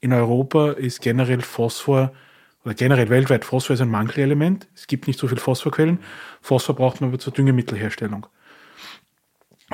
in 0.00 0.12
Europa 0.12 0.72
ist 0.72 1.00
generell 1.00 1.40
Phosphor 1.40 2.12
oder 2.64 2.74
generell 2.74 3.08
weltweit 3.08 3.44
Phosphor 3.44 3.74
ist 3.74 3.80
ein 3.80 3.90
Mangelelement. 3.90 4.68
Es 4.74 4.86
gibt 4.86 5.06
nicht 5.06 5.18
so 5.18 5.28
viele 5.28 5.40
Phosphorquellen. 5.40 6.00
Phosphor 6.40 6.76
braucht 6.76 7.00
man 7.00 7.10
aber 7.10 7.18
zur 7.18 7.32
Düngemittelherstellung. 7.32 8.26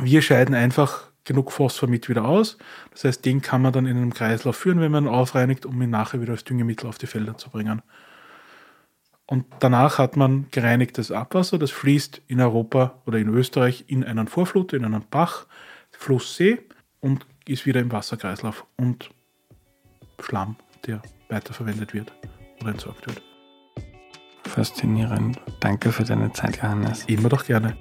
Wir 0.00 0.22
scheiden 0.22 0.54
einfach 0.54 1.10
genug 1.24 1.52
Phosphor 1.52 1.88
mit 1.88 2.08
wieder 2.08 2.24
aus. 2.24 2.58
Das 2.92 3.04
heißt, 3.04 3.24
den 3.24 3.42
kann 3.42 3.62
man 3.62 3.72
dann 3.72 3.86
in 3.86 3.96
einem 3.96 4.14
Kreislauf 4.14 4.56
führen, 4.56 4.80
wenn 4.80 4.92
man 4.92 5.04
ihn 5.04 5.08
aufreinigt, 5.08 5.66
um 5.66 5.80
ihn 5.80 5.90
nachher 5.90 6.20
wieder 6.20 6.32
als 6.32 6.44
Düngemittel 6.44 6.88
auf 6.88 6.98
die 6.98 7.06
Felder 7.06 7.36
zu 7.36 7.50
bringen. 7.50 7.82
Und 9.26 9.46
danach 9.60 9.98
hat 9.98 10.16
man 10.16 10.46
gereinigtes 10.50 11.10
Abwasser, 11.10 11.58
das 11.58 11.70
fließt 11.70 12.22
in 12.26 12.40
Europa 12.40 13.00
oder 13.06 13.18
in 13.18 13.28
Österreich 13.28 13.84
in 13.88 14.04
einen 14.04 14.28
Vorflut, 14.28 14.74
in 14.74 14.84
einen 14.84 15.04
Bach, 15.10 15.46
Fluss, 15.92 16.36
See 16.36 16.60
und 17.00 17.24
ist 17.46 17.64
wieder 17.64 17.80
im 17.80 17.90
Wasserkreislauf. 17.90 18.66
Und 18.76 19.10
Schlamm, 20.20 20.56
der 20.86 21.00
weiterverwendet 21.28 21.94
wird 21.94 22.12
oder 22.60 22.70
entsorgt 22.70 23.06
wird. 23.06 23.22
Faszinierend. 24.44 25.40
Danke 25.60 25.90
für 25.90 26.04
deine 26.04 26.32
Zeit, 26.32 26.58
Johannes. 26.58 27.04
Immer 27.06 27.30
doch 27.30 27.44
gerne. 27.44 27.76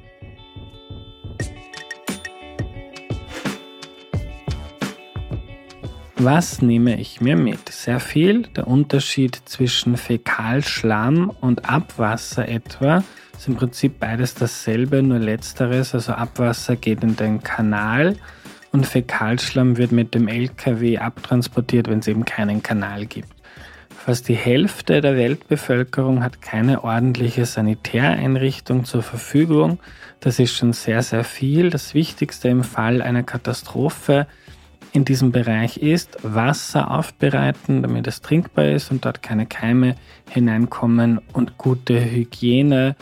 Was 6.15 6.61
nehme 6.61 6.99
ich 6.99 7.21
mir 7.21 7.35
mit? 7.35 7.69
Sehr 7.69 7.99
viel. 7.99 8.43
Der 8.43 8.67
Unterschied 8.67 9.41
zwischen 9.45 9.97
Fäkalschlamm 9.97 11.31
und 11.41 11.67
Abwasser 11.67 12.47
etwa 12.47 13.03
ist 13.35 13.47
im 13.47 13.55
Prinzip 13.55 13.99
beides 13.99 14.35
dasselbe, 14.35 15.01
nur 15.01 15.17
letzteres, 15.17 15.95
also 15.95 16.13
Abwasser 16.13 16.75
geht 16.75 17.03
in 17.03 17.15
den 17.15 17.41
Kanal 17.41 18.15
und 18.71 18.85
Fäkalschlamm 18.85 19.77
wird 19.77 19.91
mit 19.91 20.13
dem 20.13 20.27
LKW 20.27 20.99
abtransportiert, 20.99 21.89
wenn 21.89 21.99
es 21.99 22.07
eben 22.07 22.25
keinen 22.25 22.61
Kanal 22.61 23.07
gibt. 23.07 23.29
Fast 24.05 24.27
die 24.27 24.35
Hälfte 24.35 25.01
der 25.01 25.15
Weltbevölkerung 25.15 26.23
hat 26.23 26.41
keine 26.41 26.83
ordentliche 26.83 27.45
Sanitäreinrichtung 27.45 28.85
zur 28.85 29.01
Verfügung. 29.01 29.79
Das 30.19 30.39
ist 30.39 30.55
schon 30.55 30.73
sehr, 30.73 31.01
sehr 31.01 31.23
viel. 31.23 31.69
Das 31.69 31.93
Wichtigste 31.93 32.49
im 32.49 32.63
Fall 32.63 33.01
einer 33.01 33.23
Katastrophe 33.23 34.27
in 34.93 35.05
diesem 35.05 35.31
Bereich 35.31 35.77
ist, 35.77 36.17
Wasser 36.21 36.91
aufbereiten, 36.91 37.81
damit 37.81 38.07
es 38.07 38.21
trinkbar 38.21 38.65
ist 38.65 38.91
und 38.91 39.03
dort 39.03 39.21
keine 39.21 39.45
Keime 39.45 39.95
hineinkommen 40.29 41.19
und 41.33 41.57
gute 41.57 41.99
Hygiene 41.99 42.95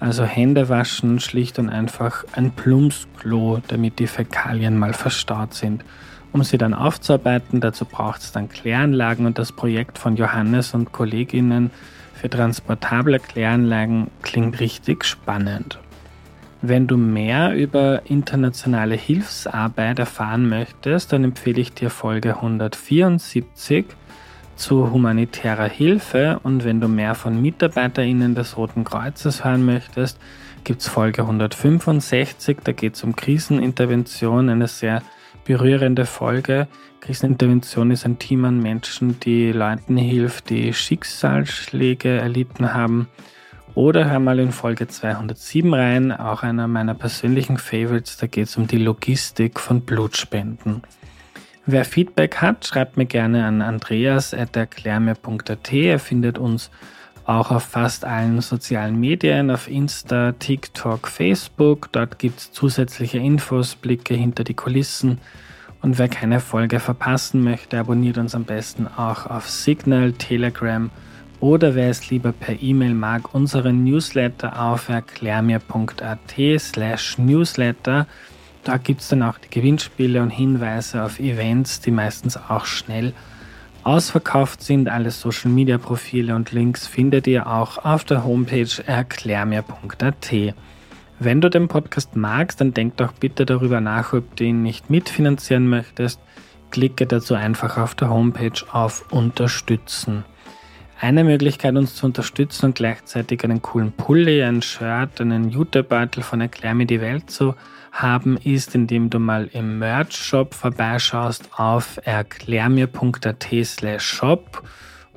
also 0.00 0.24
Hände 0.24 0.68
waschen, 0.68 1.20
schlicht 1.20 1.58
und 1.58 1.68
einfach 1.68 2.24
ein 2.32 2.52
Plumpsklo, 2.52 3.60
damit 3.66 3.98
die 3.98 4.06
Fäkalien 4.06 4.78
mal 4.78 4.92
verstaut 4.92 5.54
sind. 5.54 5.84
Um 6.32 6.42
sie 6.44 6.58
dann 6.58 6.74
aufzuarbeiten, 6.74 7.60
dazu 7.60 7.84
braucht 7.84 8.20
es 8.20 8.32
dann 8.32 8.48
Kläranlagen 8.48 9.26
und 9.26 9.38
das 9.38 9.50
Projekt 9.50 9.98
von 9.98 10.16
Johannes 10.16 10.74
und 10.74 10.92
Kolleginnen 10.92 11.70
für 12.14 12.28
transportable 12.28 13.18
Kläranlagen 13.18 14.10
klingt 14.22 14.60
richtig 14.60 15.04
spannend. 15.04 15.78
Wenn 16.60 16.88
du 16.88 16.96
mehr 16.96 17.54
über 17.54 18.02
internationale 18.06 18.96
Hilfsarbeit 18.96 20.00
erfahren 20.00 20.48
möchtest, 20.48 21.12
dann 21.12 21.22
empfehle 21.22 21.60
ich 21.60 21.72
dir 21.72 21.88
Folge 21.88 22.36
174 22.36 23.86
zu 24.56 24.90
humanitärer 24.90 25.68
Hilfe 25.68 26.40
und 26.42 26.64
wenn 26.64 26.80
du 26.80 26.88
mehr 26.88 27.14
von 27.14 27.40
MitarbeiterInnen 27.40 28.34
des 28.34 28.56
Roten 28.56 28.82
Kreuzes 28.82 29.44
hören 29.44 29.64
möchtest, 29.64 30.18
gibt 30.64 30.80
es 30.80 30.88
Folge 30.88 31.22
165, 31.22 32.58
da 32.64 32.72
geht 32.72 32.96
es 32.96 33.04
um 33.04 33.14
Krisenintervention, 33.14 34.48
eine 34.48 34.66
sehr 34.66 35.02
berührende 35.44 36.06
Folge. 36.06 36.66
Krisenintervention 37.00 37.92
ist 37.92 38.04
ein 38.04 38.18
Team 38.18 38.44
an 38.44 38.60
Menschen, 38.60 39.20
die 39.20 39.52
Leuten 39.52 39.96
hilft, 39.96 40.50
die 40.50 40.74
Schicksalsschläge 40.74 42.18
erlitten 42.18 42.74
haben. 42.74 43.06
Oder 43.74 44.10
hör 44.10 44.18
mal 44.18 44.38
in 44.38 44.52
Folge 44.52 44.88
207 44.88 45.72
rein, 45.72 46.12
auch 46.12 46.42
einer 46.42 46.68
meiner 46.68 46.94
persönlichen 46.94 47.56
Favorites, 47.58 48.16
da 48.16 48.26
geht 48.26 48.48
es 48.48 48.56
um 48.56 48.66
die 48.66 48.78
Logistik 48.78 49.60
von 49.60 49.82
Blutspenden. 49.82 50.82
Wer 51.66 51.84
Feedback 51.84 52.38
hat, 52.38 52.66
schreibt 52.66 52.96
mir 52.96 53.06
gerne 53.06 53.44
an 53.44 53.60
andreas.erklärmir.at. 53.60 55.72
Er 55.72 55.98
findet 55.98 56.38
uns 56.38 56.70
auch 57.26 57.50
auf 57.50 57.64
fast 57.64 58.06
allen 58.06 58.40
sozialen 58.40 58.98
Medien, 58.98 59.50
auf 59.50 59.68
Insta, 59.68 60.32
TikTok, 60.32 61.06
Facebook. 61.06 61.92
Dort 61.92 62.18
gibt 62.18 62.38
es 62.38 62.52
zusätzliche 62.52 63.18
Infos, 63.18 63.74
Blicke 63.74 64.14
hinter 64.14 64.44
die 64.44 64.54
Kulissen. 64.54 65.20
Und 65.82 65.98
wer 65.98 66.08
keine 66.08 66.40
Folge 66.40 66.80
verpassen 66.80 67.44
möchte, 67.44 67.78
abonniert 67.78 68.16
uns 68.16 68.34
am 68.34 68.44
besten 68.44 68.88
auch 68.88 69.26
auf 69.26 69.50
Signal, 69.50 70.12
Telegram 70.12 70.88
oder 71.40 71.74
wer 71.74 71.90
es 71.90 72.10
lieber 72.10 72.32
per 72.32 72.60
E-Mail 72.60 72.94
mag, 72.94 73.34
unseren 73.34 73.84
Newsletter 73.84 74.60
auf 74.60 74.88
erklärmir.at 74.88 76.58
slash 76.58 77.18
newsletter. 77.18 78.06
Da 78.64 78.76
gibt 78.76 79.00
es 79.00 79.08
dann 79.08 79.22
auch 79.22 79.38
die 79.38 79.50
Gewinnspiele 79.50 80.20
und 80.20 80.30
Hinweise 80.30 81.02
auf 81.02 81.20
Events, 81.20 81.80
die 81.80 81.90
meistens 81.90 82.36
auch 82.36 82.66
schnell 82.66 83.12
ausverkauft 83.84 84.62
sind. 84.62 84.88
Alle 84.88 85.10
Social 85.10 85.50
Media 85.50 85.78
Profile 85.78 86.34
und 86.34 86.52
Links 86.52 86.86
findet 86.86 87.26
ihr 87.26 87.46
auch 87.46 87.78
auf 87.84 88.04
der 88.04 88.24
Homepage 88.24 88.82
erklärmir.at. 88.84 90.54
Wenn 91.20 91.40
du 91.40 91.48
den 91.48 91.68
Podcast 91.68 92.14
magst, 92.14 92.60
dann 92.60 92.74
denk 92.74 92.96
doch 92.96 93.12
bitte 93.12 93.46
darüber 93.46 93.80
nach, 93.80 94.12
ob 94.12 94.36
du 94.36 94.44
ihn 94.44 94.62
nicht 94.62 94.90
mitfinanzieren 94.90 95.68
möchtest. 95.68 96.20
Klicke 96.70 97.06
dazu 97.06 97.34
einfach 97.34 97.78
auf 97.78 97.94
der 97.94 98.10
Homepage 98.10 98.60
auf 98.72 99.10
Unterstützen. 99.10 100.24
Eine 101.00 101.22
Möglichkeit, 101.22 101.76
uns 101.76 101.94
zu 101.94 102.06
unterstützen 102.06 102.66
und 102.66 102.74
gleichzeitig 102.74 103.44
einen 103.44 103.62
coolen 103.62 103.92
Pulli, 103.92 104.42
ein 104.42 104.62
Shirt, 104.62 105.20
einen 105.20 105.48
Jutebeutel 105.48 106.24
von 106.24 106.40
Erklär 106.40 106.74
mir 106.74 106.86
die 106.86 107.00
Welt 107.00 107.30
zu 107.30 107.54
haben, 107.92 108.36
ist, 108.36 108.74
indem 108.74 109.08
du 109.08 109.20
mal 109.20 109.48
im 109.52 109.78
Merch-Shop 109.78 110.54
vorbeischaust 110.54 111.50
auf 111.56 112.00
erklärmir.at 112.02 113.46
slash 113.64 114.04
shop 114.04 114.64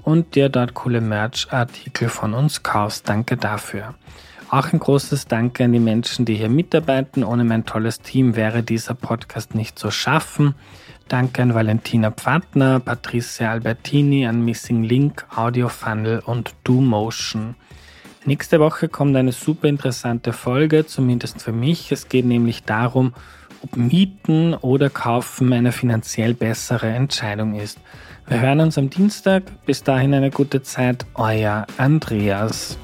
und 0.03 0.35
dir 0.35 0.49
dort 0.49 0.75
coole 0.75 1.01
Merch-Artikel 1.01 2.09
von 2.09 2.35
uns 2.35 2.61
kaufst. 2.61 3.09
Danke 3.09 3.35
dafür. 3.35 3.95
Auch 4.51 4.71
ein 4.71 4.79
großes 4.79 5.25
Danke 5.25 5.63
an 5.63 5.73
die 5.73 5.79
Menschen, 5.79 6.25
die 6.25 6.35
hier 6.35 6.49
mitarbeiten. 6.49 7.23
Ohne 7.23 7.43
mein 7.43 7.65
tolles 7.65 8.01
Team 8.01 8.35
wäre 8.35 8.61
dieser 8.61 8.93
Podcast 8.93 9.55
nicht 9.55 9.79
zu 9.79 9.89
schaffen. 9.89 10.53
Danke 11.11 11.41
an 11.41 11.53
Valentina 11.53 12.09
Pfadner, 12.09 12.79
Patricia 12.79 13.51
Albertini, 13.51 14.25
an 14.25 14.45
Missing 14.45 14.83
Link, 14.83 15.25
Audio 15.35 15.67
Funnel 15.67 16.19
und 16.25 16.55
DoMotion. 16.63 17.55
Nächste 18.23 18.61
Woche 18.61 18.87
kommt 18.87 19.17
eine 19.17 19.33
super 19.33 19.67
interessante 19.67 20.31
Folge, 20.31 20.85
zumindest 20.85 21.41
für 21.41 21.51
mich. 21.51 21.91
Es 21.91 22.07
geht 22.07 22.23
nämlich 22.23 22.63
darum, 22.63 23.13
ob 23.61 23.75
Mieten 23.75 24.53
oder 24.53 24.89
Kaufen 24.89 25.51
eine 25.51 25.73
finanziell 25.73 26.33
bessere 26.33 26.87
Entscheidung 26.87 27.55
ist. 27.55 27.79
Wir 28.29 28.39
hören 28.39 28.61
uns 28.61 28.77
am 28.77 28.89
Dienstag. 28.89 29.43
Bis 29.65 29.83
dahin 29.83 30.13
eine 30.13 30.31
gute 30.31 30.63
Zeit. 30.63 31.05
Euer 31.15 31.67
Andreas. 31.75 32.77